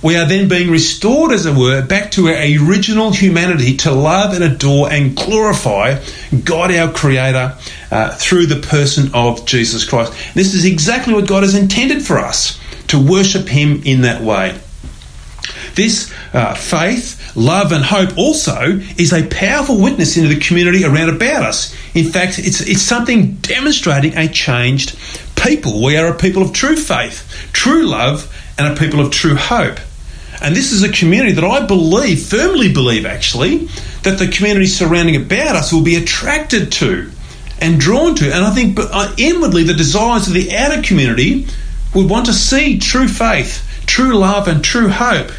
We 0.03 0.17
are 0.17 0.27
then 0.27 0.49
being 0.49 0.69
restored, 0.71 1.31
as 1.31 1.47
it 1.47 1.57
were, 1.57 1.81
back 1.81 2.11
to 2.13 2.27
our 2.27 2.35
original 2.35 3.13
humanity 3.13 3.77
to 3.79 3.93
love 3.93 4.35
and 4.35 4.43
adore 4.43 4.91
and 4.91 5.15
glorify 5.17 6.03
God 6.45 6.73
our 6.73 6.93
Creator 6.93 7.57
uh, 7.93 8.17
through 8.17 8.47
the 8.47 8.67
person 8.67 9.15
of 9.15 9.47
Jesus 9.47 9.85
Christ. 9.85 10.13
This 10.35 10.55
is 10.55 10.65
exactly 10.65 11.15
what 11.15 11.29
God 11.29 11.45
has 11.45 11.55
intended 11.55 12.03
for 12.03 12.19
us 12.19 12.59
to 12.89 12.99
worship 13.01 13.47
Him 13.47 13.83
in 13.85 14.01
that 14.01 14.23
way. 14.23 14.59
This 15.75 16.13
uh, 16.35 16.55
faith, 16.55 17.37
love, 17.37 17.71
and 17.71 17.85
hope 17.85 18.19
also 18.19 18.81
is 18.99 19.13
a 19.13 19.27
powerful 19.29 19.81
witness 19.81 20.17
into 20.17 20.35
the 20.35 20.41
community 20.41 20.85
around 20.85 21.11
about 21.11 21.45
us. 21.45 21.75
In 21.95 22.07
fact, 22.07 22.41
it's, 22.41 22.61
it's 22.61 22.83
something 22.83 23.35
demonstrating 23.37 24.17
a 24.17 24.29
changed 24.29 24.99
people. 25.37 25.83
We 25.83 25.97
are 25.97 26.09
a 26.09 26.19
people 26.19 26.43
of 26.43 26.53
true 26.53 26.77
faith, 26.77 27.51
true 27.53 27.87
love, 27.87 28.37
and 28.59 28.67
a 28.67 28.77
people 28.77 29.01
of 29.01 29.13
true 29.13 29.37
hope. 29.37 29.79
And 30.43 30.57
this 30.57 30.73
is 30.73 30.83
a 30.83 30.91
community 30.91 31.33
that 31.33 31.45
I 31.45 31.65
believe, 31.65 32.21
firmly 32.21 32.73
believe 32.73 33.07
actually, 33.07 33.69
that 34.03 34.19
the 34.19 34.27
community 34.27 34.67
surrounding 34.67 35.15
about 35.15 35.55
us 35.55 35.73
will 35.73 35.83
be 35.83 35.95
attracted 35.95 36.73
to 36.73 37.11
and 37.61 37.79
drawn 37.79 38.17
to. 38.17 38.25
And 38.25 38.45
I 38.45 38.51
think 38.51 38.77
uh, 38.81 39.15
inwardly, 39.17 39.63
the 39.63 39.73
desires 39.75 40.27
of 40.27 40.35
the 40.35 40.53
outer 40.57 40.83
community 40.83 41.47
would 41.95 42.11
want 42.11 42.27
to 42.27 42.33
see 42.33 42.81
true 42.81 43.07
faith, 43.07 43.85
true 43.87 44.19
love, 44.19 44.49
and 44.49 44.65
true 44.65 44.89
hope. 44.89 45.31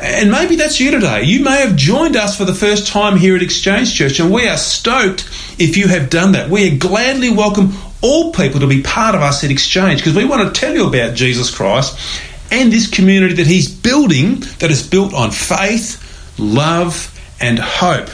And 0.00 0.32
maybe 0.32 0.56
that's 0.56 0.80
you 0.80 0.90
today. 0.90 1.22
You 1.22 1.44
may 1.44 1.60
have 1.60 1.76
joined 1.76 2.16
us 2.16 2.36
for 2.36 2.44
the 2.44 2.54
first 2.54 2.88
time 2.88 3.18
here 3.18 3.36
at 3.36 3.42
Exchange 3.42 3.94
Church, 3.94 4.18
and 4.18 4.32
we 4.32 4.48
are 4.48 4.56
stoked 4.56 5.28
if 5.60 5.76
you 5.76 5.86
have 5.86 6.10
done 6.10 6.32
that. 6.32 6.50
We 6.50 6.76
gladly 6.76 7.30
welcome 7.30 7.74
all 8.00 8.32
people 8.32 8.58
to 8.60 8.66
be 8.66 8.82
part 8.82 9.14
of 9.14 9.20
us 9.20 9.44
at 9.44 9.52
Exchange 9.52 10.00
because 10.00 10.16
we 10.16 10.24
want 10.24 10.52
to 10.52 10.60
tell 10.60 10.74
you 10.74 10.88
about 10.88 11.14
Jesus 11.14 11.54
Christ 11.54 11.96
and 12.52 12.70
this 12.70 12.88
community 12.88 13.34
that 13.34 13.46
he's 13.46 13.68
building 13.68 14.40
that 14.60 14.70
is 14.70 14.86
built 14.86 15.14
on 15.14 15.30
faith, 15.30 16.38
love, 16.38 17.08
and 17.40 17.58
hope. 17.58 18.08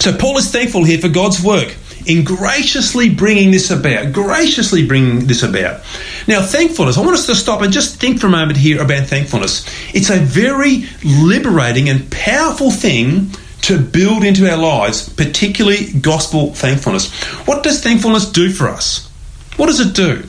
So, 0.00 0.16
Paul 0.16 0.38
is 0.38 0.52
thankful 0.52 0.84
here 0.84 0.98
for 0.98 1.08
God's 1.08 1.42
work 1.42 1.74
in 2.06 2.22
graciously 2.22 3.08
bringing 3.12 3.50
this 3.50 3.70
about, 3.70 4.12
graciously 4.12 4.86
bringing 4.86 5.26
this 5.26 5.42
about. 5.42 5.82
Now, 6.28 6.42
thankfulness, 6.42 6.96
I 6.96 7.00
want 7.00 7.14
us 7.14 7.26
to 7.26 7.34
stop 7.34 7.62
and 7.62 7.72
just 7.72 8.00
think 8.00 8.20
for 8.20 8.28
a 8.28 8.30
moment 8.30 8.58
here 8.58 8.80
about 8.80 9.06
thankfulness. 9.06 9.66
It's 9.94 10.10
a 10.10 10.18
very 10.18 10.84
liberating 11.02 11.88
and 11.88 12.08
powerful 12.12 12.70
thing 12.70 13.30
to 13.62 13.80
build 13.80 14.22
into 14.22 14.48
our 14.48 14.56
lives, 14.56 15.08
particularly 15.08 15.92
gospel 16.00 16.54
thankfulness. 16.54 17.12
What 17.46 17.64
does 17.64 17.82
thankfulness 17.82 18.30
do 18.30 18.52
for 18.52 18.68
us? 18.68 19.08
What 19.56 19.66
does 19.66 19.80
it 19.80 19.94
do? 19.94 20.22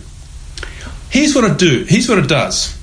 Here's 1.10 1.36
what 1.36 1.44
it 1.44 1.58
do. 1.58 1.86
Here's 1.88 2.10
what 2.10 2.20
it 2.20 2.28
does. 2.28 2.78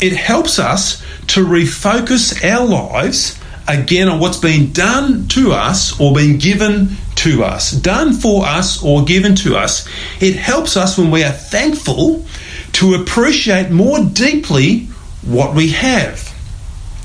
It 0.00 0.12
helps 0.12 0.58
us 0.58 1.02
to 1.28 1.44
refocus 1.44 2.44
our 2.44 2.66
lives 2.66 3.38
again 3.66 4.08
on 4.08 4.18
what's 4.18 4.38
been 4.38 4.72
done 4.72 5.28
to 5.28 5.52
us 5.52 5.98
or 6.00 6.14
been 6.14 6.38
given 6.38 6.88
to 7.16 7.44
us, 7.44 7.72
done 7.72 8.12
for 8.12 8.46
us 8.46 8.82
or 8.82 9.04
given 9.04 9.34
to 9.34 9.56
us. 9.56 9.86
It 10.20 10.36
helps 10.36 10.76
us 10.76 10.96
when 10.96 11.10
we 11.10 11.24
are 11.24 11.32
thankful 11.32 12.24
to 12.72 12.94
appreciate 12.94 13.70
more 13.70 13.98
deeply 14.04 14.86
what 15.22 15.54
we 15.54 15.70
have. 15.70 16.34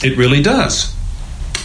It 0.04 0.18
really 0.18 0.42
does. 0.42 0.94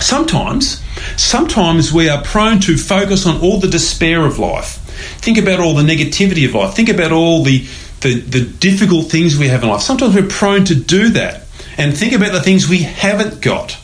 Sometimes, 0.00 0.82
sometimes 1.16 1.92
we 1.92 2.08
are 2.08 2.22
prone 2.22 2.60
to 2.60 2.76
focus 2.76 3.26
on 3.26 3.40
all 3.40 3.58
the 3.58 3.68
despair 3.68 4.24
of 4.24 4.38
life. 4.38 4.76
Think 5.20 5.38
about 5.38 5.60
all 5.60 5.74
the 5.74 5.82
negativity 5.82 6.46
of 6.46 6.54
life. 6.54 6.74
Think 6.74 6.88
about 6.88 7.12
all 7.12 7.42
the 7.42 7.66
the, 8.00 8.20
the 8.20 8.44
difficult 8.44 9.10
things 9.10 9.38
we 9.38 9.48
have 9.48 9.62
in 9.62 9.68
life. 9.68 9.82
Sometimes 9.82 10.14
we're 10.14 10.28
prone 10.28 10.64
to 10.66 10.74
do 10.74 11.10
that 11.10 11.42
and 11.76 11.96
think 11.96 12.12
about 12.12 12.32
the 12.32 12.40
things 12.40 12.68
we 12.68 12.82
haven't 12.82 13.40
got. 13.40 13.78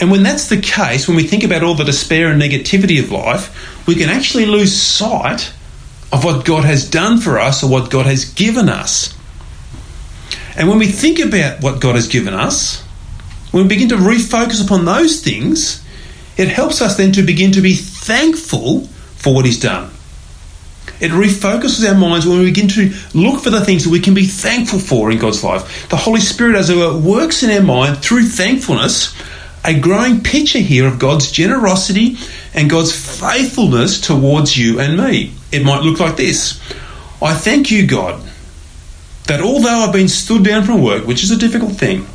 And 0.00 0.10
when 0.10 0.22
that's 0.22 0.48
the 0.48 0.60
case, 0.60 1.06
when 1.06 1.16
we 1.16 1.24
think 1.24 1.44
about 1.44 1.62
all 1.62 1.74
the 1.74 1.84
despair 1.84 2.28
and 2.28 2.40
negativity 2.40 3.02
of 3.02 3.10
life, 3.12 3.86
we 3.86 3.94
can 3.94 4.08
actually 4.08 4.46
lose 4.46 4.74
sight 4.74 5.52
of 6.12 6.24
what 6.24 6.44
God 6.44 6.64
has 6.64 6.88
done 6.88 7.18
for 7.18 7.38
us 7.38 7.62
or 7.62 7.70
what 7.70 7.90
God 7.90 8.06
has 8.06 8.24
given 8.24 8.68
us. 8.68 9.14
And 10.56 10.68
when 10.68 10.78
we 10.78 10.86
think 10.86 11.18
about 11.18 11.62
what 11.62 11.80
God 11.80 11.94
has 11.94 12.08
given 12.08 12.34
us, 12.34 12.82
when 13.50 13.64
we 13.64 13.68
begin 13.68 13.90
to 13.90 13.96
refocus 13.96 14.64
upon 14.64 14.84
those 14.84 15.22
things, 15.22 15.84
it 16.36 16.48
helps 16.48 16.80
us 16.80 16.96
then 16.96 17.12
to 17.12 17.22
begin 17.22 17.52
to 17.52 17.60
be 17.60 17.74
thankful 17.74 18.86
for 19.16 19.34
what 19.34 19.44
He's 19.44 19.60
done. 19.60 19.90
It 21.00 21.10
refocuses 21.12 21.88
our 21.88 21.94
minds 21.94 22.26
when 22.26 22.38
we 22.38 22.46
begin 22.46 22.68
to 22.68 22.92
look 23.14 23.42
for 23.42 23.50
the 23.50 23.64
things 23.64 23.84
that 23.84 23.90
we 23.90 24.00
can 24.00 24.14
be 24.14 24.26
thankful 24.26 24.78
for 24.78 25.10
in 25.10 25.18
God's 25.18 25.42
life. 25.42 25.88
The 25.88 25.96
Holy 25.96 26.20
Spirit, 26.20 26.56
as 26.56 26.68
it 26.68 26.76
were, 26.76 26.96
works 26.96 27.42
in 27.42 27.50
our 27.50 27.62
mind 27.62 27.98
through 27.98 28.24
thankfulness, 28.24 29.14
a 29.64 29.78
growing 29.78 30.22
picture 30.22 30.58
here 30.58 30.86
of 30.86 30.98
God's 30.98 31.30
generosity 31.30 32.16
and 32.54 32.68
God's 32.68 32.92
faithfulness 32.92 34.00
towards 34.00 34.56
you 34.56 34.78
and 34.78 34.98
me. 34.98 35.32
It 35.52 35.64
might 35.64 35.82
look 35.82 36.00
like 36.00 36.16
this 36.16 36.60
I 37.22 37.34
thank 37.34 37.70
you, 37.70 37.86
God, 37.86 38.22
that 39.26 39.40
although 39.40 39.68
I've 39.68 39.92
been 39.92 40.08
stood 40.08 40.44
down 40.44 40.64
from 40.64 40.82
work, 40.82 41.06
which 41.06 41.22
is 41.22 41.30
a 41.30 41.36
difficult 41.36 41.72
thing, 41.72 42.06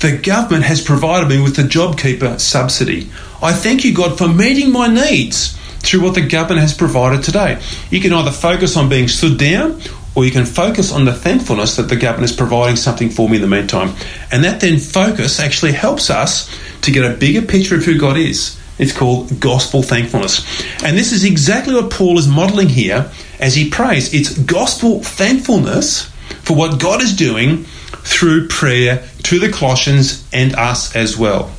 the 0.00 0.18
government 0.18 0.64
has 0.64 0.82
provided 0.82 1.28
me 1.28 1.40
with 1.40 1.56
the 1.56 1.62
JobKeeper 1.62 2.40
subsidy. 2.40 3.10
I 3.42 3.52
thank 3.52 3.84
you, 3.84 3.94
God, 3.94 4.18
for 4.18 4.26
meeting 4.26 4.72
my 4.72 4.88
needs 4.88 5.56
through 5.82 6.02
what 6.02 6.14
the 6.14 6.26
government 6.26 6.60
has 6.60 6.74
provided 6.74 7.24
today. 7.24 7.60
You 7.90 8.00
can 8.00 8.12
either 8.12 8.30
focus 8.30 8.76
on 8.76 8.88
being 8.88 9.08
stood 9.08 9.38
down 9.38 9.80
or 10.14 10.24
you 10.24 10.30
can 10.30 10.44
focus 10.44 10.92
on 10.92 11.04
the 11.04 11.12
thankfulness 11.12 11.76
that 11.76 11.88
the 11.88 11.96
government 11.96 12.30
is 12.30 12.36
providing 12.36 12.76
something 12.76 13.10
for 13.10 13.28
me 13.28 13.36
in 13.36 13.42
the 13.42 13.48
meantime. 13.48 13.94
And 14.30 14.44
that 14.44 14.60
then 14.60 14.78
focus 14.78 15.40
actually 15.40 15.72
helps 15.72 16.10
us 16.10 16.54
to 16.82 16.90
get 16.90 17.04
a 17.04 17.16
bigger 17.16 17.42
picture 17.42 17.76
of 17.76 17.84
who 17.84 17.98
God 17.98 18.16
is. 18.16 18.58
It's 18.78 18.96
called 18.96 19.40
gospel 19.40 19.82
thankfulness. 19.82 20.44
And 20.82 20.96
this 20.96 21.12
is 21.12 21.24
exactly 21.24 21.74
what 21.74 21.90
Paul 21.90 22.18
is 22.18 22.28
modeling 22.28 22.68
here 22.68 23.10
as 23.38 23.54
he 23.54 23.70
prays. 23.70 24.12
It's 24.12 24.36
gospel 24.38 25.02
thankfulness 25.02 26.06
for 26.42 26.56
what 26.56 26.80
God 26.80 27.02
is 27.02 27.14
doing 27.14 27.64
through 28.04 28.48
prayer 28.48 29.06
to 29.24 29.38
the 29.38 29.50
Colossians 29.50 30.26
and 30.32 30.54
us 30.54 30.96
as 30.96 31.16
well. 31.16 31.52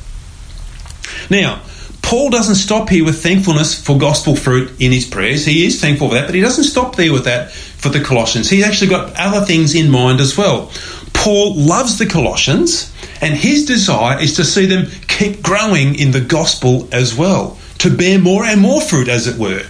Now, 1.30 1.62
Paul 2.04 2.28
doesn't 2.28 2.56
stop 2.56 2.90
here 2.90 3.04
with 3.04 3.22
thankfulness 3.22 3.82
for 3.82 3.96
gospel 3.96 4.36
fruit 4.36 4.78
in 4.78 4.92
his 4.92 5.06
prayers. 5.06 5.46
He 5.46 5.64
is 5.64 5.80
thankful 5.80 6.08
for 6.08 6.14
that, 6.14 6.26
but 6.26 6.34
he 6.34 6.42
doesn't 6.42 6.64
stop 6.64 6.96
there 6.96 7.12
with 7.12 7.24
that 7.24 7.50
for 7.50 7.88
the 7.88 8.04
Colossians. 8.04 8.50
He's 8.50 8.62
actually 8.62 8.90
got 8.90 9.14
other 9.16 9.44
things 9.44 9.74
in 9.74 9.90
mind 9.90 10.20
as 10.20 10.36
well. 10.36 10.70
Paul 11.14 11.54
loves 11.56 11.96
the 11.96 12.06
Colossians, 12.06 12.92
and 13.22 13.34
his 13.34 13.64
desire 13.64 14.20
is 14.20 14.36
to 14.36 14.44
see 14.44 14.66
them 14.66 14.86
keep 15.08 15.42
growing 15.42 15.98
in 15.98 16.10
the 16.10 16.20
gospel 16.20 16.88
as 16.92 17.14
well, 17.14 17.58
to 17.78 17.96
bear 17.96 18.18
more 18.18 18.44
and 18.44 18.60
more 18.60 18.82
fruit, 18.82 19.08
as 19.08 19.26
it 19.26 19.38
were. 19.38 19.64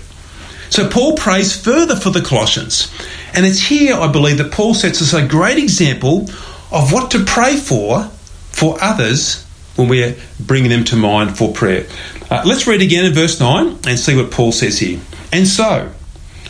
So 0.71 0.89
Paul 0.89 1.17
prays 1.17 1.57
further 1.57 1.95
for 1.95 2.11
the 2.11 2.21
Colossians. 2.21 2.93
And 3.33 3.47
it's 3.47 3.61
here, 3.61 3.95
I 3.95 4.11
believe, 4.11 4.39
that 4.39 4.51
Paul 4.51 4.75
sets 4.75 5.01
us 5.01 5.13
a 5.13 5.25
great 5.25 5.59
example 5.59 6.29
of 6.73 6.93
what 6.93 7.13
to 7.13 7.25
pray 7.25 7.57
for 7.57 8.11
for 8.51 8.77
others 8.83 9.44
when 9.77 9.89
we're 9.89 10.17
bringing 10.41 10.71
them 10.71 10.85
to 10.85 10.97
mind 10.97 11.37
for 11.37 11.53
prayer. 11.53 11.87
Uh, 12.31 12.43
let's 12.45 12.67
read 12.67 12.83
again 12.83 13.05
in 13.05 13.13
verse 13.13 13.41
9 13.41 13.79
and 13.87 13.99
see 13.99 14.17
what 14.17 14.31
Paul 14.31 14.53
says 14.53 14.79
here. 14.79 15.01
And 15.33 15.47
so, 15.47 15.93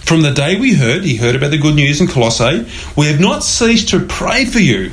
from 0.05 0.23
the 0.23 0.33
day 0.33 0.61
we 0.61 0.75
heard, 0.75 1.05
he 1.05 1.17
heard 1.17 1.35
about 1.35 1.51
the 1.51 1.59
good 1.59 1.75
news 1.75 2.01
in 2.01 2.07
Colossae, 2.07 2.67
we 2.97 3.07
have 3.07 3.21
not 3.21 3.43
ceased 3.43 3.89
to 3.91 4.01
pray 4.01 4.45
for 4.45 4.59
you, 4.59 4.93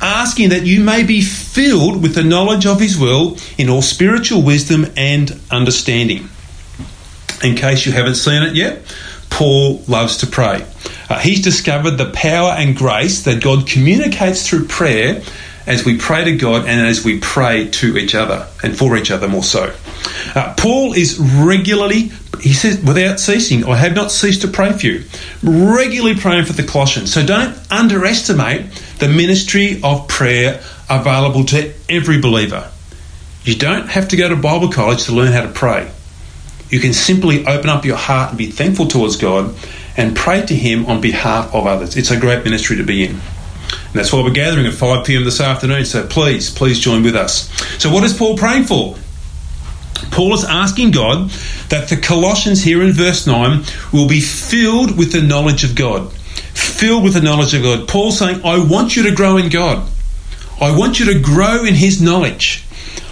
asking 0.00 0.48
that 0.50 0.66
you 0.66 0.82
may 0.82 1.04
be 1.04 1.20
filled 1.20 2.02
with 2.02 2.14
the 2.14 2.24
knowledge 2.24 2.66
of 2.66 2.80
his 2.80 2.98
will 2.98 3.36
in 3.56 3.68
all 3.68 3.82
spiritual 3.82 4.42
wisdom 4.42 4.86
and 4.96 5.40
understanding. 5.50 6.28
In 7.42 7.54
case 7.54 7.86
you 7.86 7.92
haven't 7.92 8.16
seen 8.16 8.42
it 8.42 8.56
yet, 8.56 8.82
Paul 9.30 9.82
loves 9.86 10.16
to 10.18 10.26
pray. 10.26 10.66
Uh, 11.08 11.18
he's 11.20 11.40
discovered 11.40 11.92
the 11.92 12.10
power 12.10 12.50
and 12.50 12.76
grace 12.76 13.22
that 13.22 13.42
God 13.42 13.66
communicates 13.66 14.46
through 14.46 14.66
prayer 14.66 15.22
as 15.68 15.84
we 15.84 15.98
pray 15.98 16.24
to 16.24 16.36
God 16.36 16.66
and 16.66 16.86
as 16.86 17.04
we 17.04 17.20
pray 17.20 17.68
to 17.68 17.98
each 17.98 18.14
other 18.14 18.48
and 18.62 18.76
for 18.76 18.96
each 18.96 19.10
other 19.10 19.28
more 19.28 19.42
so. 19.42 19.74
Uh, 20.34 20.54
Paul 20.56 20.94
is 20.94 21.18
regularly, 21.18 22.10
he 22.40 22.54
says, 22.54 22.82
without 22.82 23.20
ceasing, 23.20 23.64
I 23.64 23.76
have 23.76 23.94
not 23.94 24.10
ceased 24.10 24.40
to 24.42 24.48
pray 24.48 24.72
for 24.72 24.86
you. 24.86 25.04
Regularly 25.42 26.18
praying 26.18 26.46
for 26.46 26.54
the 26.54 26.62
Colossians. 26.62 27.12
So 27.12 27.24
don't 27.24 27.54
underestimate 27.70 28.70
the 28.98 29.08
ministry 29.08 29.78
of 29.84 30.08
prayer 30.08 30.62
available 30.88 31.44
to 31.44 31.74
every 31.90 32.18
believer. 32.18 32.70
You 33.44 33.54
don't 33.54 33.88
have 33.88 34.08
to 34.08 34.16
go 34.16 34.30
to 34.30 34.36
Bible 34.36 34.72
college 34.72 35.04
to 35.04 35.12
learn 35.12 35.32
how 35.32 35.42
to 35.42 35.52
pray. 35.52 35.90
You 36.70 36.80
can 36.80 36.94
simply 36.94 37.46
open 37.46 37.68
up 37.68 37.84
your 37.84 37.96
heart 37.96 38.30
and 38.30 38.38
be 38.38 38.50
thankful 38.50 38.86
towards 38.86 39.16
God 39.16 39.54
and 39.98 40.16
pray 40.16 40.44
to 40.46 40.54
Him 40.54 40.86
on 40.86 41.02
behalf 41.02 41.54
of 41.54 41.66
others. 41.66 41.96
It's 41.96 42.10
a 42.10 42.18
great 42.18 42.44
ministry 42.44 42.76
to 42.76 42.84
be 42.84 43.04
in. 43.04 43.20
And 43.72 43.94
that's 43.94 44.12
why 44.12 44.22
we're 44.22 44.30
gathering 44.30 44.66
at 44.66 44.74
5 44.74 45.06
pm 45.06 45.24
this 45.24 45.40
afternoon. 45.40 45.84
So 45.84 46.06
please, 46.06 46.50
please 46.50 46.78
join 46.78 47.02
with 47.02 47.16
us. 47.16 47.50
So, 47.82 47.90
what 47.92 48.04
is 48.04 48.16
Paul 48.16 48.36
praying 48.36 48.64
for? 48.64 48.96
Paul 50.10 50.34
is 50.34 50.44
asking 50.44 50.92
God 50.92 51.30
that 51.68 51.88
the 51.88 51.96
Colossians 51.96 52.62
here 52.62 52.82
in 52.82 52.92
verse 52.92 53.26
9 53.26 53.62
will 53.92 54.08
be 54.08 54.20
filled 54.20 54.96
with 54.96 55.12
the 55.12 55.22
knowledge 55.22 55.64
of 55.64 55.74
God. 55.74 56.12
Filled 56.12 57.04
with 57.04 57.14
the 57.14 57.20
knowledge 57.20 57.54
of 57.54 57.62
God. 57.62 57.88
Paul 57.88 58.12
saying, 58.12 58.44
I 58.44 58.58
want 58.64 58.96
you 58.96 59.02
to 59.04 59.14
grow 59.14 59.36
in 59.36 59.48
God. 59.48 59.88
I 60.60 60.76
want 60.76 60.98
you 60.98 61.12
to 61.12 61.20
grow 61.20 61.64
in 61.64 61.74
His 61.74 62.00
knowledge. 62.00 62.64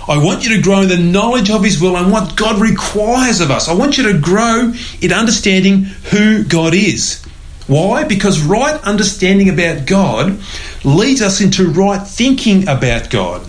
I 0.08 0.22
want 0.22 0.44
you 0.44 0.56
to 0.56 0.62
grow 0.62 0.82
in 0.82 0.88
the 0.88 0.96
knowledge 0.96 1.50
of 1.50 1.64
His 1.64 1.80
will 1.80 1.96
and 1.96 2.12
what 2.12 2.36
God 2.36 2.60
requires 2.60 3.40
of 3.40 3.50
us. 3.50 3.68
I 3.68 3.75
want 3.75 3.98
you 3.98 4.12
to 4.12 4.18
grow 4.18 4.72
in 5.00 5.12
understanding 5.12 5.82
who 6.10 6.44
God 6.44 6.75
is. 6.75 7.25
Why? 7.66 8.04
Because 8.04 8.42
right 8.42 8.80
understanding 8.82 9.49
about 9.49 9.87
God 9.87 10.40
leads 10.85 11.20
us 11.20 11.40
into 11.40 11.68
right 11.68 12.06
thinking 12.06 12.68
about 12.68 13.11
God. 13.11 13.46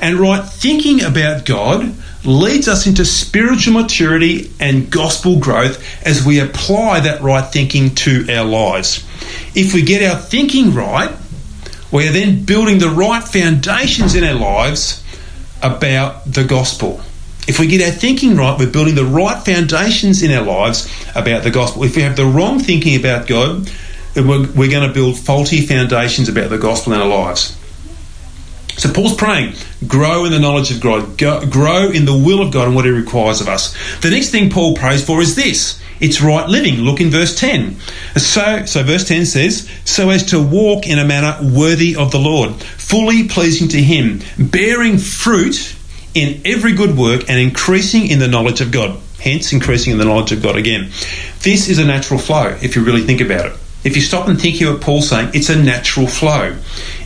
And 0.00 0.18
right 0.18 0.44
thinking 0.44 1.04
about 1.04 1.44
God 1.44 1.94
leads 2.24 2.68
us 2.68 2.86
into 2.86 3.04
spiritual 3.04 3.74
maturity 3.74 4.50
and 4.60 4.90
gospel 4.90 5.38
growth 5.38 5.84
as 6.06 6.24
we 6.24 6.40
apply 6.40 7.00
that 7.00 7.20
right 7.20 7.44
thinking 7.44 7.94
to 7.96 8.26
our 8.30 8.44
lives. 8.44 9.04
If 9.54 9.74
we 9.74 9.82
get 9.82 10.08
our 10.08 10.18
thinking 10.18 10.72
right, 10.72 11.14
we 11.90 12.08
are 12.08 12.12
then 12.12 12.44
building 12.44 12.78
the 12.78 12.88
right 12.88 13.22
foundations 13.22 14.14
in 14.14 14.24
our 14.24 14.34
lives 14.34 15.04
about 15.62 16.24
the 16.24 16.44
gospel. 16.44 17.02
If 17.48 17.58
we 17.58 17.66
get 17.66 17.82
our 17.82 17.90
thinking 17.90 18.36
right, 18.36 18.58
we're 18.58 18.70
building 18.70 18.94
the 18.94 19.04
right 19.04 19.42
foundations 19.44 20.22
in 20.22 20.30
our 20.30 20.44
lives 20.44 20.88
about 21.14 21.42
the 21.42 21.50
gospel. 21.50 21.82
If 21.82 21.96
we 21.96 22.02
have 22.02 22.16
the 22.16 22.24
wrong 22.24 22.60
thinking 22.60 22.98
about 22.98 23.26
God, 23.26 23.70
then 24.14 24.28
we're, 24.28 24.46
we're 24.52 24.70
going 24.70 24.86
to 24.86 24.94
build 24.94 25.18
faulty 25.18 25.66
foundations 25.66 26.28
about 26.28 26.50
the 26.50 26.58
gospel 26.58 26.92
in 26.92 27.00
our 27.00 27.08
lives. 27.08 27.58
So 28.76 28.92
Paul's 28.92 29.14
praying, 29.14 29.54
grow 29.86 30.24
in 30.24 30.32
the 30.32 30.38
knowledge 30.38 30.70
of 30.70 30.80
God, 30.80 31.18
go, 31.18 31.44
grow 31.46 31.90
in 31.90 32.04
the 32.04 32.16
will 32.16 32.40
of 32.40 32.52
God 32.52 32.68
and 32.68 32.76
what 32.76 32.84
He 32.84 32.90
requires 32.90 33.40
of 33.40 33.48
us. 33.48 33.76
The 34.00 34.10
next 34.10 34.30
thing 34.30 34.50
Paul 34.50 34.76
prays 34.76 35.04
for 35.04 35.20
is 35.20 35.34
this 35.36 35.80
it's 36.00 36.20
right 36.20 36.48
living. 36.48 36.80
Look 36.80 37.00
in 37.00 37.10
verse 37.10 37.38
10. 37.38 37.78
So, 38.16 38.64
so 38.66 38.82
verse 38.82 39.06
10 39.06 39.24
says, 39.24 39.70
so 39.84 40.10
as 40.10 40.24
to 40.30 40.42
walk 40.42 40.88
in 40.88 40.98
a 40.98 41.04
manner 41.04 41.38
worthy 41.40 41.94
of 41.94 42.10
the 42.10 42.18
Lord, 42.18 42.54
fully 42.54 43.28
pleasing 43.28 43.68
to 43.68 43.80
Him, 43.80 44.20
bearing 44.36 44.98
fruit 44.98 45.76
in 46.14 46.42
every 46.44 46.72
good 46.72 46.96
work 46.96 47.28
and 47.28 47.38
increasing 47.38 48.08
in 48.08 48.18
the 48.18 48.28
knowledge 48.28 48.60
of 48.60 48.70
God. 48.70 48.98
Hence, 49.20 49.52
increasing 49.52 49.92
in 49.92 49.98
the 49.98 50.04
knowledge 50.04 50.32
of 50.32 50.42
God 50.42 50.56
again. 50.56 50.90
This 51.40 51.68
is 51.68 51.78
a 51.78 51.84
natural 51.84 52.18
flow 52.18 52.58
if 52.60 52.74
you 52.74 52.84
really 52.84 53.02
think 53.02 53.20
about 53.20 53.46
it. 53.46 53.58
If 53.84 53.96
you 53.96 54.02
stop 54.02 54.28
and 54.28 54.40
think 54.40 54.56
here 54.56 54.72
what 54.72 54.80
Paul's 54.80 55.08
saying, 55.08 55.30
it's 55.34 55.48
a 55.48 55.60
natural 55.60 56.06
flow. 56.06 56.56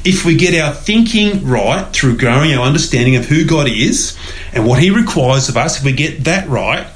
If 0.05 0.27
we 0.27 0.37
get 0.37 0.59
our 0.61 0.75
thinking 0.75 1.47
right 1.47 1.87
through 1.91 2.19
growing 2.19 2.55
our 2.55 2.67
understanding 2.67 3.17
of 3.17 3.25
who 3.25 3.47
God 3.47 3.67
is 3.67 4.17
and 4.53 4.67
what 4.67 4.83
He 4.83 4.91
requires 4.91 5.49
of 5.49 5.57
us, 5.57 5.79
if 5.79 5.85
we 5.85 5.93
get 5.93 6.25
that 6.25 6.49
right, 6.49 6.87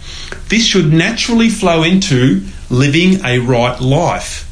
this 0.48 0.66
should 0.66 0.92
naturally 0.92 1.48
flow 1.48 1.82
into 1.82 2.42
living 2.68 3.24
a 3.24 3.38
right 3.38 3.80
life, 3.80 4.46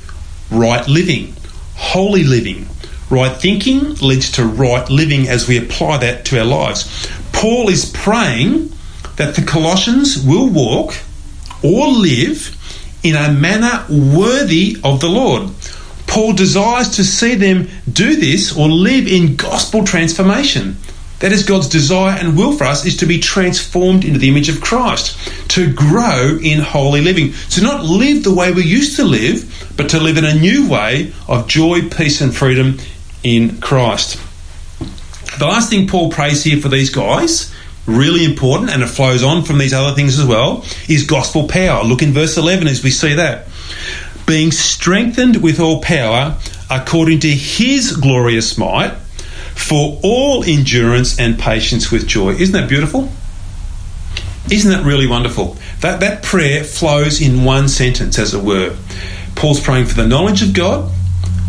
right 0.51 0.87
living, 0.89 1.35
holy 1.77 2.25
living. 2.25 2.67
Right 3.11 3.35
thinking 3.35 3.95
leads 3.97 4.33
to 4.33 4.45
right 4.45 4.89
living 4.91 5.29
as 5.29 5.49
we 5.49 5.57
apply 5.57 5.99
that 5.99 6.27
to 6.27 6.39
our 6.39 6.45
lives. 6.45 7.09
Paul 7.39 7.69
is 7.69 7.89
praying 7.93 8.73
that 9.15 9.37
the 9.37 9.45
Colossians 9.47 10.21
will 10.21 10.49
walk 10.49 10.93
or 11.63 11.87
live 11.87 12.53
in 13.05 13.15
a 13.15 13.31
manner 13.31 13.87
worthy 13.89 14.77
of 14.83 14.99
the 14.99 15.09
Lord. 15.09 15.53
Paul 16.09 16.33
desires 16.33 16.97
to 16.97 17.05
see 17.05 17.37
them 17.37 17.69
do 17.93 18.17
this 18.17 18.57
or 18.57 18.69
live 18.69 19.07
in 19.07 19.37
gospel 19.37 19.85
transformation. 19.85 20.79
That 21.21 21.31
is 21.31 21.45
God's 21.45 21.69
desire 21.69 22.19
and 22.19 22.37
will 22.37 22.57
for 22.57 22.65
us 22.65 22.85
is 22.85 22.97
to 22.97 23.07
be 23.07 23.21
transformed 23.21 24.05
into 24.05 24.19
the 24.19 24.31
image 24.31 24.49
of 24.49 24.61
Christ, 24.61 25.17
to 25.51 25.73
grow 25.73 26.41
in 26.43 26.59
holy 26.59 27.03
living, 27.03 27.35
to 27.51 27.63
not 27.63 27.85
live 27.85 28.25
the 28.25 28.35
way 28.35 28.51
we 28.51 28.65
used 28.65 28.97
to 28.97 29.05
live, 29.05 29.73
but 29.77 29.91
to 29.91 30.01
live 30.01 30.17
in 30.17 30.25
a 30.25 30.35
new 30.35 30.69
way 30.69 31.13
of 31.29 31.47
joy, 31.47 31.89
peace, 31.89 32.21
and 32.21 32.37
freedom 32.37 32.79
in 33.23 33.61
Christ. 33.61 34.21
The 35.39 35.47
last 35.47 35.71
thing 35.71 35.87
Paul 35.87 36.11
prays 36.11 36.43
here 36.43 36.61
for 36.61 36.69
these 36.69 36.91
guys 36.91 37.53
really 37.89 38.25
important, 38.25 38.71
and 38.71 38.83
it 38.83 38.87
flows 38.87 39.23
on 39.23 39.43
from 39.43 39.59
these 39.59 39.73
other 39.73 39.95
things 39.97 40.19
as 40.19 40.27
well, 40.27 40.65
is 40.89 41.05
gospel 41.05 41.49
power. 41.49 41.83
Look 41.83 42.03
in 42.03 42.13
verse 42.13 42.37
11 42.37 42.69
as 42.69 42.85
we 42.85 42.91
see 42.91 43.15
that. 43.15 43.49
Being 44.27 44.53
strengthened 44.53 45.43
with 45.43 45.59
all 45.59 45.81
power 45.81 46.37
according 46.71 47.21
to 47.21 47.29
his 47.29 47.97
glorious 47.97 48.59
might 48.59 48.93
for 49.55 49.99
all 50.03 50.45
endurance 50.45 51.19
and 51.19 51.39
patience 51.39 51.91
with 51.91 52.07
joy. 52.07 52.31
Isn't 52.33 52.53
that 52.53 52.69
beautiful? 52.69 53.11
Isn't 54.51 54.71
that 54.71 54.85
really 54.85 55.07
wonderful? 55.07 55.57
That, 55.81 56.01
that 56.01 56.23
prayer 56.23 56.65
flows 56.65 57.21
in 57.21 57.45
one 57.45 57.69
sentence, 57.69 58.19
as 58.19 58.35
it 58.35 58.43
were. 58.43 58.77
Paul's 59.35 59.61
praying 59.61 59.87
for 59.87 59.95
the 59.95 60.07
knowledge 60.07 60.43
of 60.43 60.53
God. 60.53 60.93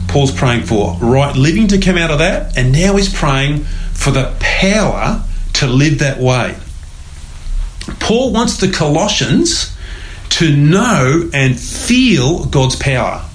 Paul's 0.08 0.32
praying 0.32 0.64
for 0.64 0.96
right 1.02 1.36
living 1.36 1.68
to 1.68 1.80
come 1.80 1.98
out 1.98 2.12
of 2.12 2.20
that. 2.20 2.58
And 2.58 2.72
now 2.72 2.96
he's 2.96 3.14
praying 3.14 3.66
for 4.00 4.12
the 4.12 4.34
power 4.40 5.24
to 5.54 5.68
live 5.68 6.00
that 6.00 6.20
way. 6.20 6.56
Paul 8.00 8.32
wants 8.32 8.58
the 8.58 8.72
Colossians 8.72 9.76
to 10.30 10.56
know 10.56 11.30
and 11.34 11.60
feel 11.60 12.46
God's 12.46 12.76
power. 12.76 13.26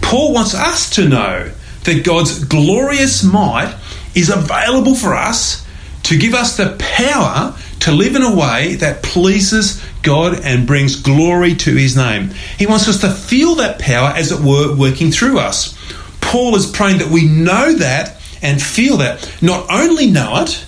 Paul 0.00 0.34
wants 0.34 0.54
us 0.54 0.90
to 0.96 1.08
know 1.08 1.52
that 1.84 2.04
God's 2.04 2.44
glorious 2.44 3.22
might 3.22 3.76
is 4.14 4.28
available 4.28 4.94
for 4.94 5.14
us 5.14 5.66
to 6.04 6.18
give 6.18 6.34
us 6.34 6.56
the 6.56 6.76
power 6.78 7.56
to 7.80 7.92
live 7.92 8.16
in 8.16 8.22
a 8.22 8.34
way 8.34 8.74
that 8.76 9.02
pleases 9.02 9.82
God 10.02 10.40
and 10.42 10.66
brings 10.66 10.96
glory 10.96 11.54
to 11.56 11.74
his 11.74 11.96
name. 11.96 12.30
He 12.58 12.66
wants 12.66 12.88
us 12.88 13.00
to 13.02 13.10
feel 13.10 13.56
that 13.56 13.78
power, 13.78 14.08
as 14.08 14.32
it 14.32 14.40
were, 14.40 14.74
working 14.76 15.12
through 15.12 15.38
us. 15.38 15.78
Paul 16.20 16.56
is 16.56 16.70
praying 16.70 16.98
that 16.98 17.08
we 17.08 17.26
know 17.26 17.72
that 17.74 18.21
and 18.42 18.60
feel 18.60 18.98
that. 18.98 19.32
Not 19.40 19.66
only 19.70 20.10
know 20.10 20.42
it, 20.42 20.64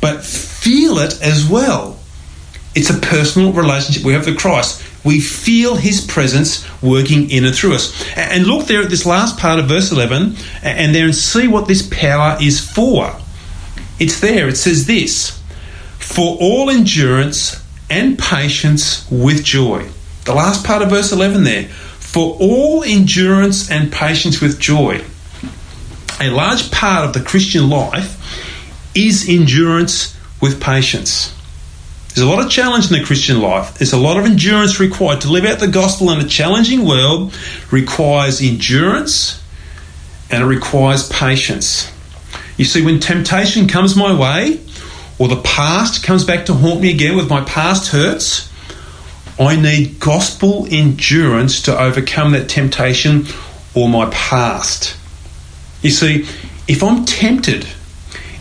but 0.00 0.24
feel 0.24 0.98
it 0.98 1.20
as 1.22 1.48
well. 1.48 1.98
It's 2.74 2.90
a 2.90 2.98
personal 2.98 3.52
relationship 3.52 4.04
we 4.04 4.12
have 4.14 4.26
with 4.26 4.38
Christ. 4.38 4.84
We 5.04 5.20
feel 5.20 5.76
His 5.76 6.04
presence 6.04 6.66
working 6.82 7.30
in 7.30 7.44
and 7.44 7.54
through 7.54 7.74
us. 7.74 8.06
And 8.16 8.46
look 8.46 8.66
there 8.66 8.82
at 8.82 8.90
this 8.90 9.06
last 9.06 9.38
part 9.38 9.58
of 9.58 9.66
verse 9.66 9.92
11 9.92 10.36
and 10.62 10.94
there 10.94 11.06
and 11.06 11.14
see 11.14 11.48
what 11.48 11.68
this 11.68 11.86
power 11.88 12.36
is 12.40 12.60
for. 12.60 13.14
It's 13.98 14.20
there. 14.20 14.48
It 14.48 14.56
says 14.56 14.86
this 14.86 15.42
For 15.98 16.36
all 16.40 16.70
endurance 16.70 17.64
and 17.90 18.18
patience 18.18 19.08
with 19.10 19.44
joy. 19.44 19.88
The 20.24 20.34
last 20.34 20.64
part 20.64 20.82
of 20.82 20.90
verse 20.90 21.12
11 21.12 21.44
there. 21.44 21.64
For 21.64 22.36
all 22.40 22.84
endurance 22.84 23.70
and 23.70 23.92
patience 23.92 24.40
with 24.40 24.60
joy. 24.60 25.04
A 26.20 26.30
large 26.30 26.70
part 26.70 27.04
of 27.04 27.12
the 27.12 27.20
Christian 27.20 27.70
life 27.70 28.16
is 28.94 29.28
endurance 29.28 30.16
with 30.40 30.60
patience. 30.60 31.34
There's 32.08 32.26
a 32.26 32.30
lot 32.30 32.44
of 32.44 32.50
challenge 32.50 32.90
in 32.90 32.98
the 32.98 33.04
Christian 33.04 33.40
life. 33.40 33.74
There's 33.74 33.92
a 33.92 33.98
lot 33.98 34.16
of 34.16 34.24
endurance 34.24 34.80
required. 34.80 35.20
To 35.20 35.28
live 35.28 35.44
out 35.44 35.60
the 35.60 35.68
gospel 35.68 36.10
in 36.10 36.18
a 36.18 36.28
challenging 36.28 36.84
world 36.84 37.36
requires 37.70 38.42
endurance 38.42 39.40
and 40.30 40.42
it 40.42 40.46
requires 40.46 41.08
patience. 41.08 41.92
You 42.56 42.64
see, 42.64 42.84
when 42.84 42.98
temptation 42.98 43.68
comes 43.68 43.94
my 43.94 44.18
way, 44.18 44.60
or 45.18 45.28
the 45.28 45.40
past 45.42 46.02
comes 46.02 46.24
back 46.24 46.46
to 46.46 46.54
haunt 46.54 46.80
me 46.80 46.92
again 46.92 47.16
with 47.16 47.30
my 47.30 47.44
past 47.44 47.92
hurts, 47.92 48.52
I 49.38 49.54
need 49.54 50.00
gospel 50.00 50.66
endurance 50.68 51.62
to 51.62 51.80
overcome 51.80 52.32
that 52.32 52.48
temptation 52.48 53.26
or 53.74 53.88
my 53.88 54.10
past. 54.10 54.96
You 55.82 55.90
see, 55.90 56.26
if 56.66 56.82
I'm 56.82 57.04
tempted 57.04 57.66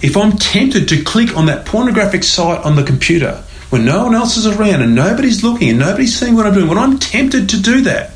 if 0.02 0.16
I'm 0.16 0.34
tempted 0.34 0.88
to 0.90 1.04
click 1.04 1.36
on 1.36 1.48
that 1.48 1.66
pornographic 1.66 2.24
site 2.24 2.64
on 2.64 2.76
the 2.76 2.84
computer 2.84 3.44
when 3.70 3.84
no 3.84 4.06
one 4.06 4.16
else 4.16 4.38
is 4.38 4.46
around 4.46 4.82
and 4.82 4.96
nobody's 4.96 5.44
looking 5.44 5.70
and 5.70 5.80
nobody's 5.80 6.18
seeing 6.18 6.36
what 6.36 6.46
I'm 6.46 6.54
doing, 6.54 6.70
when 6.70 6.78
I'm 6.78 7.00
tempted 7.00 7.50
to 7.50 7.62
do 7.62 7.82
that, 7.82 8.12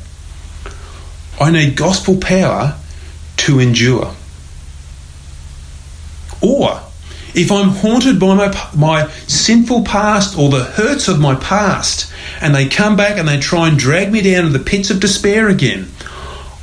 I 1.40 1.50
need 1.50 1.76
gospel 1.76 2.16
power 2.16 2.78
to 3.38 3.58
endure. 3.58 4.14
Or 6.40 6.80
if 7.34 7.50
I'm 7.50 7.70
haunted 7.70 8.20
by 8.20 8.34
my, 8.34 8.70
my 8.74 9.10
sinful 9.26 9.84
past 9.84 10.38
or 10.38 10.48
the 10.48 10.64
hurts 10.64 11.08
of 11.08 11.20
my 11.20 11.34
past 11.34 12.12
and 12.40 12.54
they 12.54 12.68
come 12.68 12.96
back 12.96 13.18
and 13.18 13.28
they 13.28 13.40
try 13.40 13.68
and 13.68 13.78
drag 13.78 14.12
me 14.12 14.22
down 14.22 14.44
to 14.44 14.50
the 14.50 14.58
pits 14.58 14.90
of 14.90 15.00
despair 15.00 15.48
again, 15.48 15.88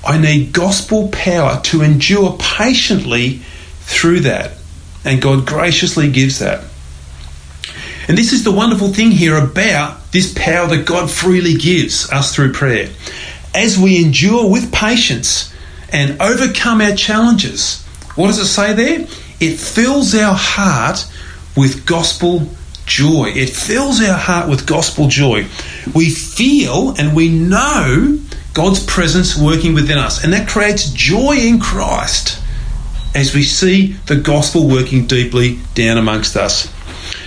I 0.05 0.17
need 0.17 0.53
gospel 0.53 1.09
power 1.09 1.59
to 1.65 1.81
endure 1.81 2.38
patiently 2.39 3.41
through 3.81 4.21
that 4.21 4.53
and 5.05 5.21
God 5.21 5.45
graciously 5.45 6.12
gives 6.12 6.39
that. 6.39 6.63
And 8.07 8.17
this 8.17 8.33
is 8.33 8.43
the 8.43 8.51
wonderful 8.51 8.89
thing 8.89 9.12
here 9.12 9.38
about 9.38 10.12
this 10.12 10.33
power 10.33 10.67
that 10.67 10.85
God 10.85 11.12
freely 11.12 11.55
gives 11.55 12.12
us 12.12 12.33
through 12.33 12.53
prayer. 12.53 12.89
As 13.53 13.77
we 13.77 14.03
endure 14.03 14.49
with 14.49 14.73
patience 14.73 15.53
and 15.91 16.19
overcome 16.21 16.81
our 16.81 16.95
challenges, 16.95 17.83
what 18.15 18.27
does 18.27 18.39
it 18.39 18.45
say 18.45 18.73
there? 18.73 19.07
It 19.39 19.57
fills 19.57 20.15
our 20.15 20.35
heart 20.35 21.07
with 21.55 21.85
gospel 21.85 22.49
joy. 22.85 23.31
It 23.35 23.49
fills 23.49 24.01
our 24.01 24.17
heart 24.17 24.49
with 24.49 24.65
gospel 24.67 25.07
joy. 25.07 25.45
We 25.93 26.09
feel 26.09 26.95
and 26.97 27.15
we 27.15 27.29
know 27.29 28.19
God's 28.60 28.86
presence 28.86 29.38
working 29.38 29.74
within 29.74 29.98
us, 29.98 30.22
and 30.22 30.34
that 30.34 30.50
creates 30.50 30.91
joy 30.91 31.38
in 31.38 31.62
Christ 31.62 32.43
as 33.15 33.34
we 33.34 33.41
see 33.41 33.93
the 34.08 34.17
gospel 34.17 34.67
working 34.67 35.08
deeply 35.08 35.60
down 35.76 35.98
amongst 35.98 36.36
us. 36.36 36.69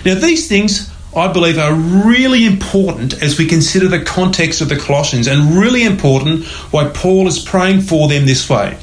Now, 0.05 0.15
these 0.15 0.47
things 0.47 0.93
I 1.17 1.33
believe 1.33 1.59
are 1.59 1.73
really 1.73 2.45
important 2.45 3.23
as 3.23 3.39
we 3.39 3.47
consider 3.47 3.89
the 3.89 4.05
context 4.05 4.61
of 4.61 4.69
the 4.69 4.77
Colossians 4.77 5.27
and 5.27 5.59
really 5.59 5.85
important 5.85 6.45
why 6.71 6.91
Paul 6.93 7.27
is 7.27 7.39
praying 7.39 7.81
for 7.81 8.09
them 8.09 8.27
this 8.27 8.51
way. 8.51 8.77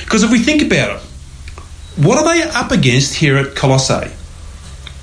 Because 0.00 0.22
if 0.22 0.30
we 0.30 0.38
think 0.38 0.62
about 0.62 0.96
it, 0.96 1.02
what 2.02 2.16
are 2.16 2.24
they 2.24 2.42
up 2.42 2.70
against 2.70 3.16
here 3.16 3.36
at 3.36 3.54
Colossae? 3.54 4.10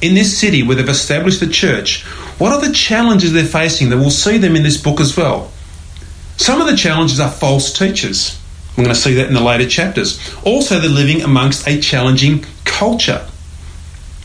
In 0.01 0.15
this 0.15 0.35
city 0.35 0.63
where 0.63 0.75
they've 0.75 0.89
established 0.89 1.39
the 1.39 1.49
church, 1.49 2.01
what 2.39 2.51
are 2.51 2.67
the 2.67 2.73
challenges 2.73 3.31
they're 3.31 3.45
facing 3.45 3.91
that 3.91 3.97
we'll 3.97 4.09
see 4.09 4.39
them 4.39 4.55
in 4.55 4.63
this 4.63 4.81
book 4.81 4.99
as 4.99 5.15
well? 5.15 5.51
Some 6.39 6.61
of 6.61 6.67
the 6.67 6.77
challenges 6.77 7.19
are 7.19 7.29
false 7.29 7.77
teachers. 7.77 8.39
We're 8.77 8.85
going 8.85 8.95
to 8.95 9.01
see 9.01 9.15
that 9.15 9.27
in 9.27 9.33
the 9.33 9.43
later 9.43 9.67
chapters. 9.67 10.17
Also, 10.45 10.79
they're 10.79 10.89
living 10.89 11.21
amongst 11.21 11.67
a 11.67 11.81
challenging 11.81 12.45
culture. 12.63 13.27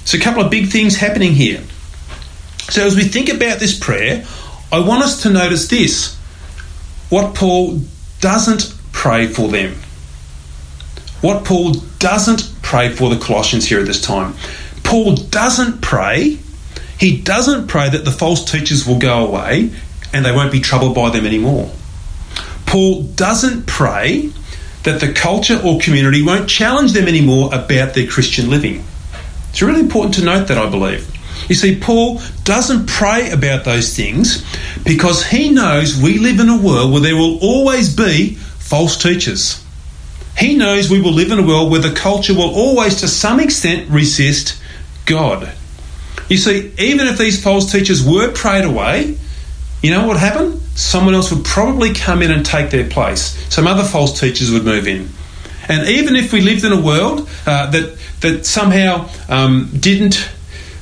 So, 0.05 0.16
a 0.16 0.20
couple 0.20 0.40
of 0.40 0.48
big 0.48 0.68
things 0.68 0.94
happening 0.94 1.33
here. 1.33 1.61
So, 2.70 2.87
as 2.87 2.94
we 2.94 3.03
think 3.03 3.31
about 3.31 3.59
this 3.59 3.77
prayer, 3.77 4.24
I 4.70 4.79
want 4.79 5.03
us 5.03 5.24
to 5.24 5.31
notice 5.31 5.66
this 5.66 6.14
what 7.11 7.35
Paul 7.35 7.81
doesn't 8.20 8.72
pray 8.92 9.27
for 9.27 9.48
them. 9.48 9.74
What 11.20 11.44
Paul 11.44 11.72
doesn't 11.98 12.62
pray 12.62 12.90
for 12.90 13.12
the 13.12 13.18
Colossians 13.18 13.66
here 13.66 13.81
at 13.81 13.87
this 13.87 14.00
time. 14.00 14.35
Paul 14.85 15.16
doesn't 15.16 15.83
pray, 15.83 16.38
he 16.96 17.20
doesn't 17.20 17.66
pray 17.66 17.88
that 17.90 18.05
the 18.05 18.12
false 18.12 18.48
teachers 18.48 18.87
will 18.87 19.00
go 19.00 19.27
away 19.27 19.72
and 20.12 20.24
they 20.24 20.31
won't 20.31 20.53
be 20.53 20.61
troubled 20.61 20.94
by 20.94 21.11
them 21.11 21.27
anymore. 21.27 21.72
Paul 22.74 23.04
doesn't 23.04 23.68
pray 23.68 24.32
that 24.82 24.98
the 24.98 25.12
culture 25.12 25.60
or 25.64 25.78
community 25.78 26.24
won't 26.24 26.48
challenge 26.48 26.92
them 26.92 27.06
anymore 27.06 27.54
about 27.54 27.94
their 27.94 28.08
Christian 28.08 28.50
living. 28.50 28.82
It's 29.50 29.62
really 29.62 29.78
important 29.78 30.16
to 30.16 30.24
note 30.24 30.48
that, 30.48 30.58
I 30.58 30.68
believe. 30.68 31.08
You 31.48 31.54
see, 31.54 31.78
Paul 31.78 32.20
doesn't 32.42 32.88
pray 32.88 33.30
about 33.30 33.64
those 33.64 33.94
things 33.94 34.44
because 34.82 35.24
he 35.24 35.50
knows 35.50 35.96
we 35.96 36.18
live 36.18 36.40
in 36.40 36.48
a 36.48 36.60
world 36.60 36.90
where 36.90 37.00
there 37.00 37.14
will 37.14 37.38
always 37.38 37.94
be 37.94 38.34
false 38.34 39.00
teachers. 39.00 39.64
He 40.37 40.56
knows 40.56 40.90
we 40.90 41.00
will 41.00 41.12
live 41.12 41.30
in 41.30 41.38
a 41.38 41.46
world 41.46 41.70
where 41.70 41.80
the 41.80 41.94
culture 41.94 42.34
will 42.34 42.52
always, 42.56 43.02
to 43.02 43.06
some 43.06 43.38
extent, 43.38 43.88
resist 43.88 44.60
God. 45.06 45.52
You 46.28 46.38
see, 46.38 46.72
even 46.76 47.06
if 47.06 47.18
these 47.18 47.40
false 47.40 47.70
teachers 47.70 48.04
were 48.04 48.32
prayed 48.32 48.64
away, 48.64 49.16
you 49.80 49.92
know 49.92 50.00
what 50.00 50.08
would 50.08 50.16
happen? 50.16 50.60
Someone 50.74 51.14
else 51.14 51.32
would 51.32 51.44
probably 51.44 51.92
come 51.92 52.22
in 52.22 52.30
and 52.30 52.44
take 52.44 52.70
their 52.70 52.88
place. 52.88 53.37
Some 53.52 53.66
other 53.66 53.84
false 53.84 54.18
teachers 54.18 54.50
would 54.50 54.64
move 54.64 54.87
in. 54.87 55.08
And 55.68 55.88
even 55.88 56.16
if 56.16 56.32
we 56.32 56.40
lived 56.40 56.64
in 56.64 56.72
a 56.72 56.80
world 56.80 57.28
uh, 57.46 57.70
that, 57.70 57.96
that 58.20 58.44
somehow 58.44 59.08
um, 59.28 59.70
didn't, 59.78 60.28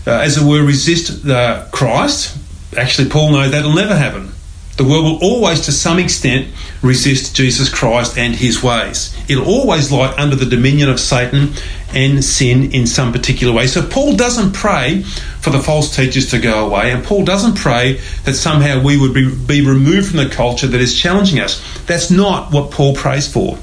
uh, 0.07 0.13
as 0.13 0.37
it 0.37 0.49
were, 0.49 0.65
resist 0.65 1.25
Christ, 1.71 2.37
actually, 2.77 3.09
Paul 3.09 3.33
knows 3.33 3.53
that'll 3.53 3.75
never 3.75 3.97
happen. 3.97 4.33
The 4.77 4.85
world 4.85 5.05
will 5.05 5.19
always, 5.23 5.61
to 5.67 5.73
some 5.73 5.99
extent, 5.99 6.49
resist 6.83 7.35
Jesus 7.37 7.73
Christ 7.73 8.19
and 8.19 8.35
his 8.35 8.63
ways. 8.63 9.17
It'll 9.29 9.47
always 9.47 9.91
lie 9.93 10.13
under 10.17 10.37
the 10.37 10.47
dominion 10.47 10.91
of 10.91 11.01
Satan 11.01 11.55
and 11.95 12.25
sin 12.25 12.73
in 12.73 12.87
some 12.87 13.13
particular 13.13 13.53
way. 13.53 13.67
So 13.67 13.87
Paul 13.87 14.17
doesn't 14.17 14.53
pray 14.53 15.03
for 15.03 15.51
the 15.51 15.61
false 15.61 15.95
teachers 15.95 16.31
to 16.31 16.39
go 16.39 16.67
away, 16.67 16.91
and 16.91 17.05
Paul 17.05 17.25
doesn't 17.25 17.57
pray 17.57 18.01
that 18.25 18.35
somehow 18.35 18.83
we 18.83 18.99
would 18.99 19.15
be, 19.15 19.35
be 19.35 19.65
removed 19.65 20.09
from 20.09 20.19
the 20.19 20.29
culture 20.29 20.67
that 20.67 20.81
is 20.81 20.99
challenging 20.99 21.41
us. 21.41 21.63
That's 21.87 22.11
not 22.11 22.53
what 22.53 22.71
Paul 22.71 22.95
prays 22.95 23.33
for. 23.33 23.59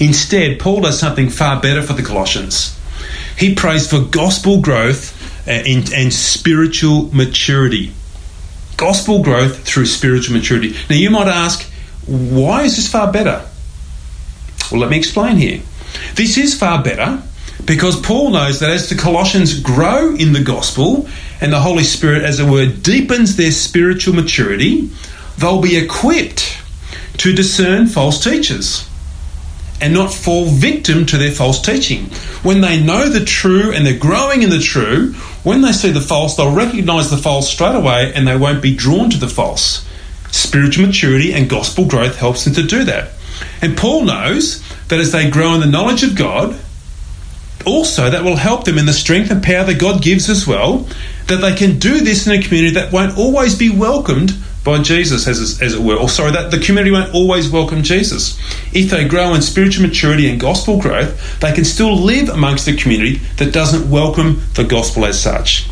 Instead, 0.00 0.58
Paul 0.58 0.82
does 0.82 0.98
something 0.98 1.30
far 1.30 1.60
better 1.60 1.82
for 1.82 1.92
the 1.92 2.02
Colossians. 2.02 2.78
He 3.36 3.54
prays 3.54 3.88
for 3.88 4.00
gospel 4.00 4.60
growth 4.60 5.18
uh, 5.46 5.50
and, 5.50 5.92
and 5.92 6.12
spiritual 6.12 7.14
maturity 7.14 7.92
gospel 8.82 9.22
growth 9.22 9.64
through 9.64 9.86
spiritual 9.86 10.36
maturity. 10.36 10.74
Now, 10.90 10.96
you 10.96 11.08
might 11.08 11.28
ask, 11.28 11.70
why 12.04 12.64
is 12.64 12.74
this 12.74 12.90
far 12.90 13.12
better? 13.12 13.48
Well, 14.72 14.80
let 14.80 14.90
me 14.90 14.98
explain 14.98 15.36
here. 15.36 15.62
This 16.16 16.36
is 16.36 16.58
far 16.58 16.82
better 16.82 17.22
because 17.64 18.00
Paul 18.00 18.30
knows 18.30 18.58
that 18.58 18.70
as 18.70 18.88
the 18.88 18.96
Colossians 18.96 19.60
grow 19.60 20.16
in 20.16 20.32
the 20.32 20.42
gospel 20.42 21.08
and 21.40 21.52
the 21.52 21.60
Holy 21.60 21.84
Spirit, 21.84 22.24
as 22.24 22.40
it 22.40 22.50
were, 22.50 22.66
deepens 22.66 23.36
their 23.36 23.52
spiritual 23.52 24.16
maturity, 24.16 24.90
they'll 25.38 25.62
be 25.62 25.76
equipped 25.76 26.58
to 27.18 27.32
discern 27.32 27.86
false 27.86 28.24
teachers 28.24 28.88
and 29.82 29.92
not 29.92 30.14
fall 30.14 30.46
victim 30.46 31.04
to 31.06 31.18
their 31.18 31.32
false 31.32 31.60
teaching. 31.60 32.06
When 32.42 32.60
they 32.60 32.82
know 32.82 33.08
the 33.08 33.24
true 33.24 33.72
and 33.72 33.84
they're 33.84 33.98
growing 33.98 34.42
in 34.42 34.50
the 34.50 34.60
true, 34.60 35.12
when 35.42 35.60
they 35.60 35.72
see 35.72 35.90
the 35.90 36.00
false, 36.00 36.36
they'll 36.36 36.54
recognize 36.54 37.10
the 37.10 37.16
false 37.16 37.50
straight 37.50 37.74
away 37.74 38.12
and 38.14 38.26
they 38.26 38.36
won't 38.36 38.62
be 38.62 38.76
drawn 38.76 39.10
to 39.10 39.18
the 39.18 39.28
false. 39.28 39.86
Spiritual 40.30 40.86
maturity 40.86 41.34
and 41.34 41.50
gospel 41.50 41.84
growth 41.84 42.16
helps 42.16 42.44
them 42.44 42.54
to 42.54 42.62
do 42.62 42.84
that. 42.84 43.10
And 43.60 43.76
Paul 43.76 44.04
knows 44.04 44.62
that 44.88 45.00
as 45.00 45.10
they 45.10 45.28
grow 45.28 45.54
in 45.54 45.60
the 45.60 45.66
knowledge 45.66 46.04
of 46.04 46.16
God, 46.16 46.58
also 47.66 48.08
that 48.10 48.24
will 48.24 48.36
help 48.36 48.64
them 48.64 48.78
in 48.78 48.86
the 48.86 48.92
strength 48.92 49.30
and 49.30 49.42
power 49.42 49.64
that 49.64 49.80
God 49.80 50.00
gives 50.00 50.30
as 50.30 50.46
well, 50.46 50.86
that 51.26 51.40
they 51.40 51.54
can 51.54 51.78
do 51.78 52.00
this 52.00 52.26
in 52.26 52.32
a 52.32 52.42
community 52.42 52.74
that 52.74 52.92
won't 52.92 53.18
always 53.18 53.56
be 53.56 53.70
welcomed 53.70 54.32
by 54.64 54.80
Jesus, 54.80 55.26
as, 55.26 55.60
as 55.60 55.74
it 55.74 55.80
were. 55.80 55.96
Or 55.96 56.08
sorry, 56.08 56.32
that 56.32 56.50
the 56.50 56.58
community 56.58 56.92
won't 56.92 57.14
always 57.14 57.50
welcome 57.50 57.82
Jesus. 57.82 58.38
If 58.72 58.90
they 58.90 59.06
grow 59.06 59.34
in 59.34 59.42
spiritual 59.42 59.86
maturity 59.86 60.28
and 60.28 60.40
gospel 60.40 60.80
growth, 60.80 61.40
they 61.40 61.52
can 61.52 61.64
still 61.64 61.96
live 61.96 62.28
amongst 62.28 62.68
a 62.68 62.76
community 62.76 63.16
that 63.38 63.52
doesn't 63.52 63.90
welcome 63.90 64.42
the 64.54 64.64
gospel 64.64 65.04
as 65.04 65.20
such. 65.20 65.68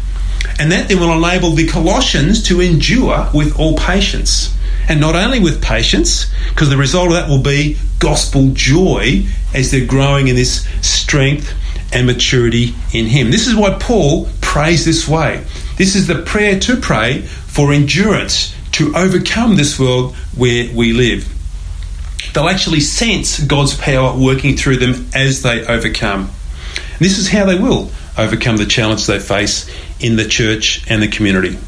And 0.59 0.73
that 0.73 0.89
then 0.89 0.99
will 0.99 1.13
enable 1.13 1.53
the 1.53 1.67
Colossians 1.67 2.43
to 2.49 2.61
endure 2.61 3.29
with 3.33 3.59
all 3.59 3.77
patience. 3.77 4.55
And 4.89 5.01
not 5.01 5.15
only 5.15 5.39
with 5.39 5.63
patience, 5.63 6.31
because 6.49 6.69
the 6.69 6.77
result 6.77 7.09
of 7.09 7.13
that 7.15 7.29
will 7.29 7.43
be 7.43 7.79
gospel 7.99 8.51
joy 8.53 9.25
as 9.55 9.71
they're 9.71 9.87
growing 9.87 10.29
in 10.29 10.37
this 10.37 10.67
strength 10.81 11.55
and 11.93 12.07
maturity 12.07 12.75
in 12.93 13.07
Him. 13.07 13.31
This 13.31 13.47
is 13.47 13.55
why 13.55 13.77
Paul 13.79 14.29
prays 14.41 14.85
this 14.85 15.09
way. 15.09 15.45
This 15.77 15.95
is 15.95 16.07
the 16.07 16.23
prayer 16.23 16.59
to 16.61 16.77
pray 16.77 17.23
for 17.23 17.73
endurance 17.73 18.55
to 18.81 18.97
overcome 18.97 19.57
this 19.57 19.79
world 19.79 20.17
where 20.35 20.75
we 20.75 20.95
live. 20.95 21.29
They'll 22.33 22.49
actually 22.49 22.81
sense 22.81 23.39
God's 23.39 23.77
power 23.77 24.19
working 24.19 24.57
through 24.57 24.79
them 24.79 25.07
as 25.15 25.43
they 25.43 25.67
overcome. 25.67 26.21
And 26.23 26.99
this 26.99 27.19
is 27.19 27.29
how 27.29 27.45
they 27.45 27.59
will 27.59 27.91
overcome 28.17 28.57
the 28.57 28.65
challenge 28.65 29.07
they 29.07 29.19
face 29.19 29.69
in 30.01 30.17
the 30.17 30.25
church 30.25 30.83
and 30.91 31.03
the 31.03 31.09
community. 31.09 31.59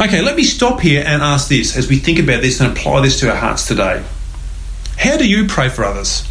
Okay, 0.00 0.22
let 0.22 0.36
me 0.36 0.44
stop 0.44 0.78
here 0.78 1.02
and 1.04 1.22
ask 1.22 1.48
this 1.48 1.76
as 1.76 1.88
we 1.88 1.96
think 1.96 2.20
about 2.20 2.40
this 2.40 2.60
and 2.60 2.70
apply 2.70 3.00
this 3.00 3.18
to 3.18 3.28
our 3.28 3.36
hearts 3.36 3.66
today. 3.66 4.04
How 4.98 5.16
do 5.16 5.28
you 5.28 5.48
pray 5.48 5.70
for 5.70 5.84
others? 5.84 6.24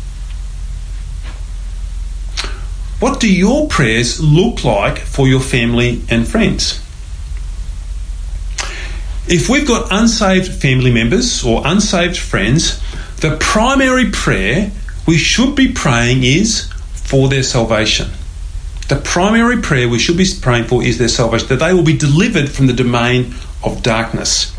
What 3.01 3.19
do 3.19 3.29
your 3.29 3.67
prayers 3.67 4.23
look 4.23 4.63
like 4.63 4.99
for 4.99 5.27
your 5.27 5.41
family 5.41 6.01
and 6.09 6.25
friends? 6.25 6.80
If 9.27 9.49
we've 9.49 9.67
got 9.67 9.87
unsaved 9.91 10.51
family 10.51 10.91
members 10.91 11.43
or 11.43 11.61
unsaved 11.65 12.17
friends, 12.17 12.81
the 13.17 13.37
primary 13.39 14.09
prayer 14.09 14.71
we 15.07 15.17
should 15.17 15.55
be 15.55 15.71
praying 15.71 16.23
is 16.23 16.71
for 16.93 17.29
their 17.29 17.43
salvation. 17.43 18.09
The 18.89 18.97
primary 18.97 19.61
prayer 19.61 19.87
we 19.87 19.99
should 19.99 20.17
be 20.17 20.25
praying 20.41 20.65
for 20.65 20.83
is 20.83 20.97
their 20.97 21.07
salvation, 21.07 21.47
that 21.49 21.59
they 21.59 21.73
will 21.73 21.83
be 21.83 21.97
delivered 21.97 22.49
from 22.49 22.67
the 22.67 22.73
domain 22.73 23.33
of 23.63 23.83
darkness. 23.83 24.55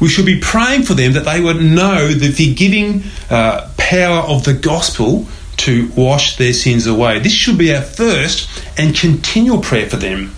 We 0.00 0.08
should 0.08 0.26
be 0.26 0.40
praying 0.40 0.84
for 0.84 0.94
them 0.94 1.12
that 1.14 1.24
they 1.24 1.40
would 1.40 1.60
know 1.60 2.08
the 2.08 2.30
forgiving 2.30 3.02
uh, 3.28 3.68
power 3.76 4.20
of 4.20 4.44
the 4.44 4.54
gospel 4.54 5.26
to 5.58 5.90
wash 5.96 6.36
their 6.36 6.52
sins 6.52 6.86
away. 6.86 7.18
This 7.18 7.32
should 7.32 7.58
be 7.58 7.74
our 7.74 7.82
first 7.82 8.48
and 8.78 8.94
continual 8.94 9.60
prayer 9.60 9.88
for 9.88 9.96
them. 9.96 10.34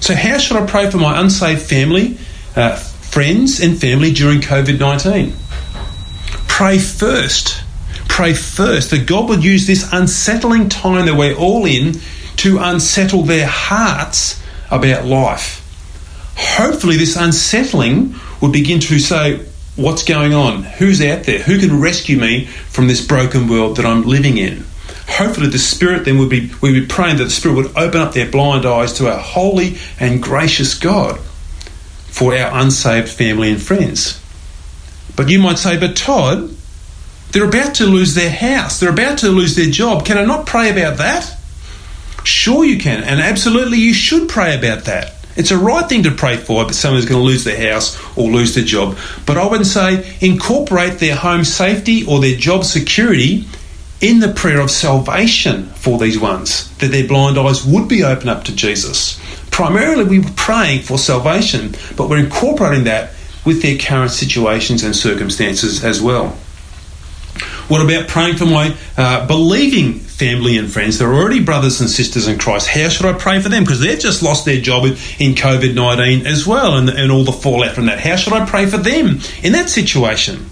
So, 0.00 0.14
how 0.14 0.38
should 0.38 0.56
I 0.56 0.66
pray 0.66 0.88
for 0.88 0.98
my 0.98 1.20
unsaved 1.20 1.62
family 1.62 2.16
uh, 2.56 2.76
friends 2.76 3.60
and 3.60 3.78
family 3.78 4.12
during 4.12 4.40
COVID 4.40 4.80
19. 4.80 5.32
Pray 6.48 6.78
first. 6.78 7.62
Pray 8.08 8.32
first 8.32 8.90
that 8.90 9.06
God 9.06 9.28
would 9.28 9.44
use 9.44 9.66
this 9.66 9.92
unsettling 9.92 10.68
time 10.70 11.06
that 11.06 11.14
we're 11.14 11.36
all 11.36 11.66
in 11.66 12.00
to 12.36 12.58
unsettle 12.58 13.22
their 13.22 13.46
hearts 13.46 14.42
about 14.70 15.04
life. 15.04 15.62
Hopefully, 16.36 16.96
this 16.96 17.16
unsettling 17.16 18.14
would 18.40 18.52
begin 18.52 18.80
to 18.80 18.98
say, 18.98 19.44
What's 19.76 20.04
going 20.04 20.32
on? 20.32 20.62
Who's 20.62 21.02
out 21.02 21.24
there? 21.24 21.40
Who 21.40 21.58
can 21.58 21.80
rescue 21.80 22.18
me 22.18 22.46
from 22.46 22.88
this 22.88 23.06
broken 23.06 23.46
world 23.46 23.76
that 23.76 23.84
I'm 23.84 24.04
living 24.04 24.38
in? 24.38 24.64
Hopefully, 25.06 25.48
the 25.48 25.58
Spirit 25.58 26.06
then 26.06 26.18
would 26.18 26.30
be, 26.30 26.50
we'd 26.62 26.72
be 26.72 26.86
praying 26.86 27.18
that 27.18 27.24
the 27.24 27.30
Spirit 27.30 27.54
would 27.56 27.76
open 27.76 28.00
up 28.00 28.14
their 28.14 28.30
blind 28.30 28.64
eyes 28.64 28.94
to 28.94 29.12
our 29.12 29.18
holy 29.18 29.76
and 30.00 30.22
gracious 30.22 30.72
God 30.72 31.20
for 32.16 32.34
our 32.34 32.62
unsaved 32.62 33.10
family 33.10 33.50
and 33.50 33.60
friends. 33.60 34.22
But 35.16 35.28
you 35.28 35.38
might 35.38 35.58
say, 35.58 35.78
But 35.78 35.96
Todd, 35.96 36.50
they're 37.30 37.46
about 37.46 37.74
to 37.74 37.84
lose 37.84 38.14
their 38.14 38.30
house, 38.30 38.80
they're 38.80 38.90
about 38.90 39.18
to 39.18 39.28
lose 39.28 39.54
their 39.54 39.70
job. 39.70 40.06
Can 40.06 40.16
I 40.16 40.24
not 40.24 40.46
pray 40.46 40.70
about 40.70 40.96
that? 40.96 41.36
Sure, 42.24 42.64
you 42.64 42.78
can, 42.78 43.04
and 43.04 43.20
absolutely 43.20 43.76
you 43.76 43.92
should 43.92 44.30
pray 44.30 44.56
about 44.56 44.84
that. 44.84 45.12
It's 45.36 45.50
a 45.50 45.58
right 45.58 45.86
thing 45.86 46.04
to 46.04 46.10
pray 46.10 46.38
for 46.38 46.64
if 46.64 46.74
someone's 46.74 47.04
going 47.04 47.20
to 47.20 47.26
lose 47.26 47.44
their 47.44 47.70
house 47.70 48.00
or 48.16 48.30
lose 48.30 48.54
their 48.54 48.64
job. 48.64 48.96
But 49.26 49.36
I 49.36 49.46
wouldn't 49.46 49.66
say 49.66 50.16
incorporate 50.22 50.98
their 50.98 51.16
home 51.16 51.44
safety 51.44 52.02
or 52.06 52.20
their 52.20 52.36
job 52.36 52.64
security 52.64 53.44
in 54.00 54.20
the 54.20 54.32
prayer 54.32 54.60
of 54.60 54.70
salvation 54.70 55.66
for 55.66 55.98
these 55.98 56.18
ones, 56.18 56.74
that 56.78 56.88
their 56.88 57.06
blind 57.06 57.36
eyes 57.36 57.62
would 57.66 57.88
be 57.88 58.02
open 58.02 58.30
up 58.30 58.44
to 58.44 58.56
Jesus. 58.56 59.20
Primarily, 59.56 60.04
we 60.04 60.18
were 60.18 60.34
praying 60.36 60.82
for 60.82 60.98
salvation, 60.98 61.74
but 61.96 62.10
we're 62.10 62.18
incorporating 62.18 62.84
that 62.84 63.14
with 63.46 63.62
their 63.62 63.78
current 63.78 64.10
situations 64.10 64.82
and 64.82 64.94
circumstances 64.94 65.82
as 65.82 66.02
well. 66.02 66.36
What 67.66 67.80
about 67.80 68.06
praying 68.06 68.36
for 68.36 68.44
my 68.44 68.76
uh, 68.98 69.26
believing 69.26 69.94
family 69.94 70.58
and 70.58 70.70
friends? 70.70 70.98
They're 70.98 71.10
already 71.10 71.42
brothers 71.42 71.80
and 71.80 71.88
sisters 71.88 72.28
in 72.28 72.38
Christ. 72.38 72.68
How 72.68 72.90
should 72.90 73.06
I 73.06 73.14
pray 73.14 73.40
for 73.40 73.48
them? 73.48 73.62
Because 73.62 73.80
they've 73.80 73.98
just 73.98 74.22
lost 74.22 74.44
their 74.44 74.60
job 74.60 74.84
in 74.84 75.32
COVID 75.32 75.74
19 75.74 76.26
as 76.26 76.46
well 76.46 76.76
and, 76.76 76.90
and 76.90 77.10
all 77.10 77.24
the 77.24 77.32
fallout 77.32 77.74
from 77.74 77.86
that. 77.86 77.98
How 77.98 78.16
should 78.16 78.34
I 78.34 78.44
pray 78.44 78.66
for 78.66 78.76
them 78.76 79.20
in 79.42 79.52
that 79.52 79.70
situation? 79.70 80.50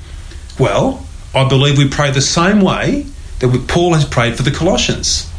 Well, 0.59 1.07
I 1.35 1.47
believe 1.47 1.77
we 1.77 1.91
pray 1.91 2.11
the 2.11 2.23
same 2.23 2.63
way 2.63 3.05
that 3.41 3.67
Paul 3.69 3.93
has 3.93 4.07
prayed 4.07 4.35
for 4.35 4.45
the 4.45 4.51
Colossians. 4.51 5.31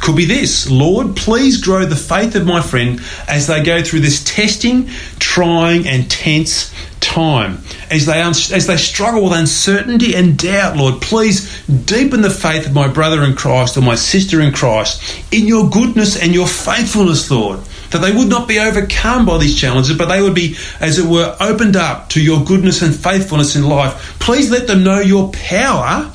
Could 0.00 0.16
be 0.16 0.24
this 0.24 0.70
Lord, 0.70 1.16
please 1.16 1.60
grow 1.60 1.84
the 1.84 1.96
faith 1.96 2.34
of 2.34 2.46
my 2.46 2.62
friend 2.62 3.00
as 3.26 3.46
they 3.46 3.62
go 3.62 3.82
through 3.82 4.00
this 4.00 4.22
testing, 4.24 4.88
trying, 5.18 5.86
and 5.86 6.10
tense 6.10 6.72
time. 7.00 7.58
As 7.90 8.06
they, 8.06 8.20
as 8.20 8.66
they 8.66 8.76
struggle 8.76 9.24
with 9.24 9.32
uncertainty 9.32 10.14
and 10.14 10.38
doubt, 10.38 10.76
Lord, 10.76 11.00
please 11.00 11.64
deepen 11.66 12.20
the 12.20 12.30
faith 12.30 12.66
of 12.66 12.74
my 12.74 12.88
brother 12.88 13.22
in 13.24 13.34
Christ 13.34 13.76
or 13.76 13.80
my 13.80 13.94
sister 13.94 14.40
in 14.40 14.52
Christ 14.52 15.02
in 15.32 15.46
your 15.46 15.68
goodness 15.70 16.20
and 16.20 16.34
your 16.34 16.46
faithfulness, 16.46 17.30
Lord. 17.30 17.60
That 17.90 18.02
they 18.02 18.12
would 18.12 18.28
not 18.28 18.46
be 18.46 18.58
overcome 18.58 19.24
by 19.24 19.38
these 19.38 19.58
challenges, 19.58 19.96
but 19.96 20.06
they 20.06 20.20
would 20.20 20.34
be, 20.34 20.56
as 20.78 20.98
it 20.98 21.06
were, 21.06 21.34
opened 21.40 21.76
up 21.76 22.10
to 22.10 22.22
your 22.22 22.44
goodness 22.44 22.82
and 22.82 22.94
faithfulness 22.94 23.56
in 23.56 23.64
life. 23.64 24.18
Please 24.20 24.50
let 24.50 24.66
them 24.66 24.84
know 24.84 25.00
your 25.00 25.32
power 25.32 26.12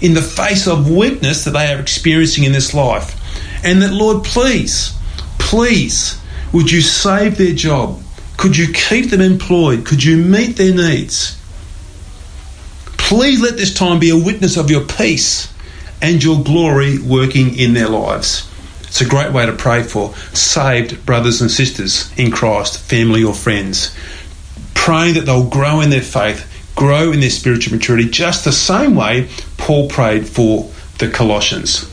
in 0.00 0.14
the 0.14 0.22
face 0.22 0.68
of 0.68 0.88
weakness 0.88 1.44
that 1.44 1.50
they 1.50 1.72
are 1.72 1.80
experiencing 1.80 2.44
in 2.44 2.52
this 2.52 2.74
life. 2.74 3.15
And 3.66 3.82
that, 3.82 3.92
Lord, 3.92 4.22
please, 4.22 4.96
please, 5.40 6.20
would 6.52 6.70
you 6.70 6.80
save 6.80 7.36
their 7.36 7.52
job? 7.52 8.00
Could 8.36 8.56
you 8.56 8.72
keep 8.72 9.10
them 9.10 9.20
employed? 9.20 9.84
Could 9.84 10.04
you 10.04 10.18
meet 10.18 10.56
their 10.56 10.72
needs? 10.72 11.36
Please 12.96 13.40
let 13.40 13.56
this 13.56 13.74
time 13.74 13.98
be 13.98 14.10
a 14.10 14.16
witness 14.16 14.56
of 14.56 14.70
your 14.70 14.84
peace 14.84 15.52
and 16.00 16.22
your 16.22 16.44
glory 16.44 16.98
working 17.00 17.58
in 17.58 17.74
their 17.74 17.88
lives. 17.88 18.48
It's 18.82 19.00
a 19.00 19.04
great 19.08 19.32
way 19.32 19.46
to 19.46 19.52
pray 19.52 19.82
for 19.82 20.14
saved 20.32 21.04
brothers 21.04 21.40
and 21.40 21.50
sisters 21.50 22.16
in 22.16 22.30
Christ, 22.30 22.78
family 22.78 23.24
or 23.24 23.34
friends. 23.34 23.92
Praying 24.74 25.14
that 25.14 25.26
they'll 25.26 25.50
grow 25.50 25.80
in 25.80 25.90
their 25.90 26.00
faith, 26.02 26.70
grow 26.76 27.10
in 27.10 27.18
their 27.18 27.30
spiritual 27.30 27.76
maturity, 27.76 28.08
just 28.08 28.44
the 28.44 28.52
same 28.52 28.94
way 28.94 29.28
Paul 29.56 29.88
prayed 29.88 30.28
for 30.28 30.70
the 30.98 31.10
Colossians. 31.10 31.90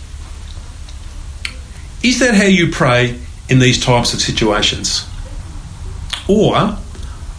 Is 2.03 2.19
that 2.19 2.35
how 2.35 2.43
you 2.43 2.69
pray 2.69 3.17
in 3.47 3.59
these 3.59 3.83
types 3.83 4.13
of 4.13 4.19
situations? 4.19 5.07
Or 6.27 6.77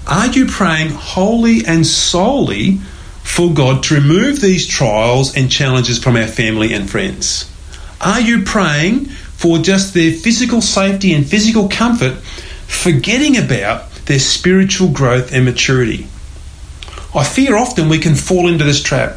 are 0.07 0.27
you 0.29 0.47
praying 0.47 0.91
wholly 0.91 1.67
and 1.67 1.87
solely 1.87 2.79
for 3.23 3.53
God 3.53 3.83
to 3.85 3.95
remove 3.95 4.41
these 4.41 4.67
trials 4.67 5.37
and 5.37 5.51
challenges 5.51 6.03
from 6.03 6.17
our 6.17 6.27
family 6.27 6.73
and 6.73 6.89
friends? 6.89 7.51
Are 8.01 8.23
you 8.23 8.43
praying 8.43 9.05
for 9.05 9.59
just 9.59 9.93
their 9.93 10.13
physical 10.13 10.63
safety 10.63 11.13
and 11.13 11.27
physical 11.27 11.69
comfort, 11.69 12.17
forgetting 12.67 13.37
about 13.37 13.91
their 14.07 14.19
spiritual 14.19 14.89
growth 14.89 15.31
and 15.33 15.45
maturity? 15.45 16.07
I 17.15 17.25
fear 17.25 17.57
often 17.57 17.91
we 17.91 17.99
can 17.99 18.15
fall 18.15 18.49
into 18.49 18.65
this 18.65 18.83
trap 18.83 19.17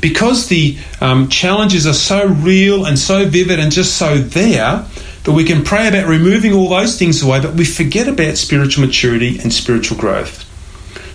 because 0.00 0.48
the 0.48 0.78
um, 1.00 1.28
challenges 1.28 1.86
are 1.86 1.94
so 1.94 2.26
real 2.26 2.84
and 2.84 2.98
so 2.98 3.26
vivid 3.28 3.58
and 3.58 3.72
just 3.72 3.96
so 3.96 4.18
there 4.18 4.86
that 5.24 5.32
we 5.32 5.44
can 5.44 5.62
pray 5.62 5.88
about 5.88 6.08
removing 6.08 6.52
all 6.52 6.68
those 6.68 6.98
things 6.98 7.22
away, 7.22 7.40
but 7.40 7.54
we 7.54 7.64
forget 7.64 8.08
about 8.08 8.36
spiritual 8.36 8.84
maturity 8.84 9.38
and 9.38 9.52
spiritual 9.52 9.96
growth. 9.96 10.48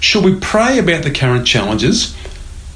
Should 0.01 0.23
we 0.23 0.39
pray 0.39 0.79
about 0.79 1.03
the 1.03 1.11
current 1.11 1.45
challenges, 1.45 2.15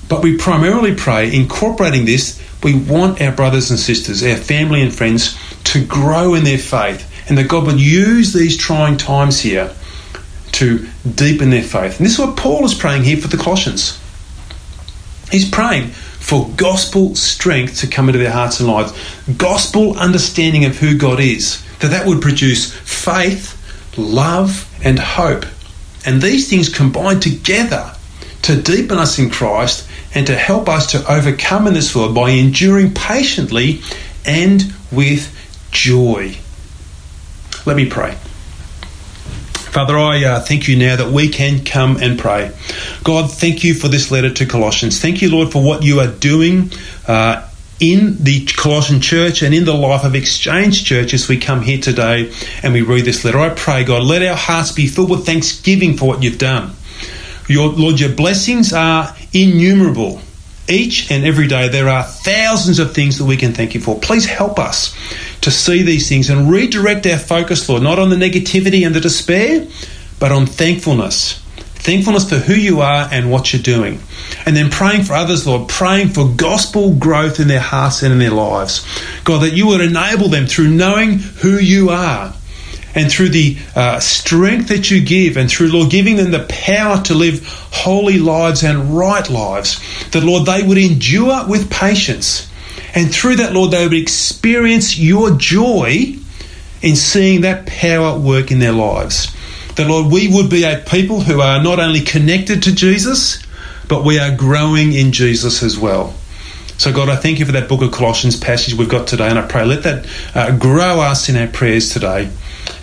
but 0.09 0.23
we 0.23 0.37
primarily 0.37 0.93
pray, 0.95 1.33
incorporating 1.33 2.05
this, 2.05 2.41
we 2.63 2.77
want 2.77 3.21
our 3.21 3.31
brothers 3.31 3.69
and 3.69 3.79
sisters, 3.79 4.23
our 4.23 4.35
family 4.35 4.81
and 4.81 4.93
friends 4.93 5.37
to 5.65 5.85
grow 5.85 6.33
in 6.33 6.43
their 6.43 6.57
faith, 6.57 7.07
and 7.29 7.37
that 7.37 7.47
God 7.47 7.65
would 7.65 7.79
use 7.79 8.33
these 8.33 8.57
trying 8.57 8.97
times 8.97 9.39
here 9.39 9.73
to 10.53 10.87
deepen 11.15 11.49
their 11.49 11.63
faith. 11.63 11.97
And 11.97 12.05
this 12.05 12.13
is 12.13 12.19
what 12.19 12.35
Paul 12.35 12.65
is 12.65 12.73
praying 12.73 13.03
here 13.03 13.17
for 13.17 13.29
the 13.29 13.37
Colossians. 13.37 14.00
He's 15.31 15.49
praying 15.49 15.87
for 15.87 16.49
gospel 16.55 17.15
strength 17.15 17.79
to 17.79 17.87
come 17.87 18.09
into 18.09 18.19
their 18.19 18.31
hearts 18.31 18.59
and 18.59 18.69
lives, 18.69 18.93
gospel 19.37 19.97
understanding 19.97 20.65
of 20.65 20.77
who 20.77 20.97
God 20.97 21.19
is, 21.19 21.63
that 21.79 21.89
that 21.89 22.05
would 22.05 22.21
produce 22.21 22.73
faith, 22.73 23.57
love, 23.97 24.69
and 24.83 24.99
hope. 24.99 25.45
And 26.05 26.21
these 26.21 26.49
things 26.49 26.69
combine 26.69 27.19
together 27.19 27.93
to 28.43 28.61
deepen 28.61 28.97
us 28.97 29.19
in 29.19 29.29
Christ 29.29 29.87
and 30.13 30.27
to 30.27 30.35
help 30.35 30.67
us 30.67 30.91
to 30.91 31.11
overcome 31.11 31.67
in 31.67 31.73
this 31.73 31.95
world 31.95 32.13
by 32.13 32.31
enduring 32.31 32.93
patiently 32.93 33.81
and 34.25 34.73
with 34.91 35.33
joy. 35.71 36.35
Let 37.65 37.77
me 37.77 37.89
pray. 37.89 38.17
Father, 39.71 39.97
I 39.97 40.21
uh, 40.25 40.39
thank 40.41 40.67
you 40.67 40.75
now 40.75 40.97
that 40.97 41.13
we 41.13 41.29
can 41.29 41.63
come 41.63 41.95
and 41.95 42.19
pray. 42.19 42.51
God, 43.05 43.31
thank 43.31 43.63
you 43.63 43.73
for 43.73 43.87
this 43.87 44.11
letter 44.11 44.29
to 44.29 44.45
Colossians. 44.45 44.99
Thank 44.99 45.21
you, 45.21 45.31
Lord, 45.31 45.49
for 45.49 45.63
what 45.63 45.81
you 45.81 46.01
are 46.01 46.07
doing 46.11 46.71
uh, 47.07 47.47
in 47.79 48.21
the 48.21 48.45
Colossian 48.47 48.99
church 48.99 49.41
and 49.41 49.55
in 49.55 49.63
the 49.63 49.73
life 49.73 50.03
of 50.03 50.13
Exchange 50.13 50.83
Church 50.83 51.13
as 51.13 51.29
we 51.29 51.37
come 51.37 51.61
here 51.61 51.79
today 51.79 52.33
and 52.61 52.73
we 52.73 52.81
read 52.81 53.05
this 53.05 53.23
letter. 53.23 53.39
I 53.39 53.49
pray, 53.51 53.85
God, 53.85 54.03
let 54.03 54.21
our 54.21 54.35
hearts 54.35 54.73
be 54.73 54.87
filled 54.87 55.09
with 55.09 55.25
thanksgiving 55.25 55.95
for 55.95 56.05
what 56.05 56.21
you've 56.21 56.37
done. 56.37 56.73
Your, 57.47 57.69
Lord, 57.69 57.97
your 57.97 58.13
blessings 58.13 58.73
are 58.73 59.15
innumerable. 59.31 60.21
Each 60.71 61.11
and 61.11 61.25
every 61.25 61.47
day, 61.47 61.67
there 61.67 61.89
are 61.89 62.01
thousands 62.01 62.79
of 62.79 62.93
things 62.95 63.17
that 63.17 63.25
we 63.25 63.35
can 63.35 63.51
thank 63.51 63.73
you 63.73 63.81
for. 63.81 63.99
Please 63.99 64.25
help 64.25 64.57
us 64.57 64.95
to 65.41 65.51
see 65.51 65.83
these 65.83 66.07
things 66.07 66.29
and 66.29 66.49
redirect 66.49 67.05
our 67.07 67.19
focus, 67.19 67.67
Lord, 67.67 67.83
not 67.83 67.99
on 67.99 68.09
the 68.09 68.15
negativity 68.15 68.85
and 68.85 68.95
the 68.95 69.01
despair, 69.01 69.67
but 70.17 70.31
on 70.31 70.45
thankfulness. 70.45 71.39
Thankfulness 71.57 72.29
for 72.29 72.37
who 72.37 72.53
you 72.53 72.79
are 72.79 73.09
and 73.11 73.29
what 73.29 73.51
you're 73.51 73.61
doing. 73.61 73.99
And 74.45 74.55
then 74.55 74.69
praying 74.69 75.03
for 75.03 75.13
others, 75.13 75.45
Lord, 75.45 75.67
praying 75.67 76.09
for 76.09 76.29
gospel 76.29 76.93
growth 76.93 77.41
in 77.41 77.49
their 77.49 77.59
hearts 77.59 78.01
and 78.01 78.13
in 78.13 78.19
their 78.19 78.31
lives. 78.31 78.87
God, 79.25 79.39
that 79.43 79.51
you 79.51 79.67
would 79.67 79.81
enable 79.81 80.29
them 80.29 80.47
through 80.47 80.69
knowing 80.69 81.17
who 81.19 81.57
you 81.57 81.89
are 81.89 82.33
and 82.93 83.11
through 83.11 83.29
the 83.29 83.57
uh, 83.75 83.99
strength 83.99 84.69
that 84.69 84.91
you 84.91 85.03
give, 85.03 85.37
and 85.37 85.49
through, 85.49 85.71
Lord, 85.71 85.89
giving 85.89 86.17
them 86.17 86.31
the 86.31 86.45
power 86.49 87.01
to 87.03 87.13
live 87.13 87.45
holy 87.71 88.19
lives 88.19 88.63
and 88.63 88.97
right 88.97 89.29
lives, 89.29 89.79
that, 90.11 90.23
Lord, 90.23 90.45
they 90.45 90.63
would 90.63 90.77
endure 90.77 91.47
with 91.47 91.71
patience 91.71 92.51
and 92.93 93.13
through 93.13 93.37
that, 93.37 93.53
Lord, 93.53 93.71
they 93.71 93.83
would 93.83 93.95
experience 93.95 94.97
your 94.97 95.31
joy 95.31 96.15
in 96.81 96.95
seeing 96.95 97.41
that 97.41 97.65
power 97.65 98.17
work 98.19 98.51
in 98.51 98.59
their 98.59 98.73
lives. 98.73 99.35
That, 99.75 99.87
Lord, 99.87 100.11
we 100.11 100.27
would 100.27 100.49
be 100.49 100.63
a 100.63 100.77
people 100.77 101.21
who 101.21 101.39
are 101.39 101.63
not 101.63 101.79
only 101.79 102.01
connected 102.01 102.63
to 102.63 102.75
Jesus, 102.75 103.41
but 103.87 104.03
we 104.03 104.19
are 104.19 104.35
growing 104.35 104.93
in 104.93 105.11
Jesus 105.11 105.63
as 105.63 105.79
well. 105.79 106.13
So, 106.77 106.91
God, 106.91 107.09
I 107.09 107.15
thank 107.15 107.39
you 107.39 107.45
for 107.45 107.51
that 107.53 107.69
book 107.69 107.81
of 107.81 107.91
Colossians 107.91 108.37
passage 108.37 108.73
we've 108.73 108.89
got 108.89 109.07
today, 109.07 109.29
and 109.29 109.39
I 109.39 109.47
pray 109.47 109.63
let 109.63 109.83
that 109.83 110.07
uh, 110.35 110.57
grow 110.57 110.99
us 110.99 111.29
in 111.29 111.37
our 111.37 111.47
prayers 111.47 111.91
today. 111.91 112.29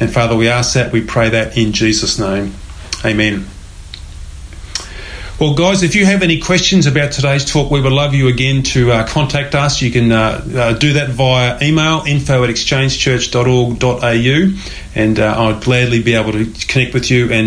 And 0.01 0.13
Father, 0.13 0.37
we 0.37 0.49
ask 0.49 0.75
that, 0.75 0.93
we 0.93 1.05
pray 1.05 1.31
that 1.31 1.57
in 1.57 1.73
Jesus' 1.73 2.19
name. 2.19 2.55
Amen. 3.05 3.47
Well, 5.41 5.55
guys, 5.55 5.85
if 5.85 5.95
you 5.95 6.05
have 6.05 6.25
any 6.25 6.41
questions 6.41 6.87
about 6.87 7.13
today's 7.13 7.45
talk, 7.45 7.71
we 7.71 7.81
would 7.81 7.93
love 7.93 8.13
you 8.13 8.27
again 8.27 8.65
to 8.65 8.91
uh, 8.91 9.07
contact 9.07 9.55
us. 9.55 9.81
You 9.81 9.93
can 9.93 10.11
uh, 10.11 10.45
uh, 10.53 10.73
do 10.73 10.95
that 10.95 11.11
via 11.11 11.57
email 11.63 12.03
info 12.05 12.43
at 12.43 12.51
exchangechurch.org.au, 12.51 15.01
and 15.01 15.21
uh, 15.21 15.41
I'd 15.41 15.63
gladly 15.63 16.03
be 16.03 16.15
able 16.15 16.33
to 16.33 16.45
connect 16.67 16.93
with 16.93 17.09
you 17.09 17.31
and 17.31 17.47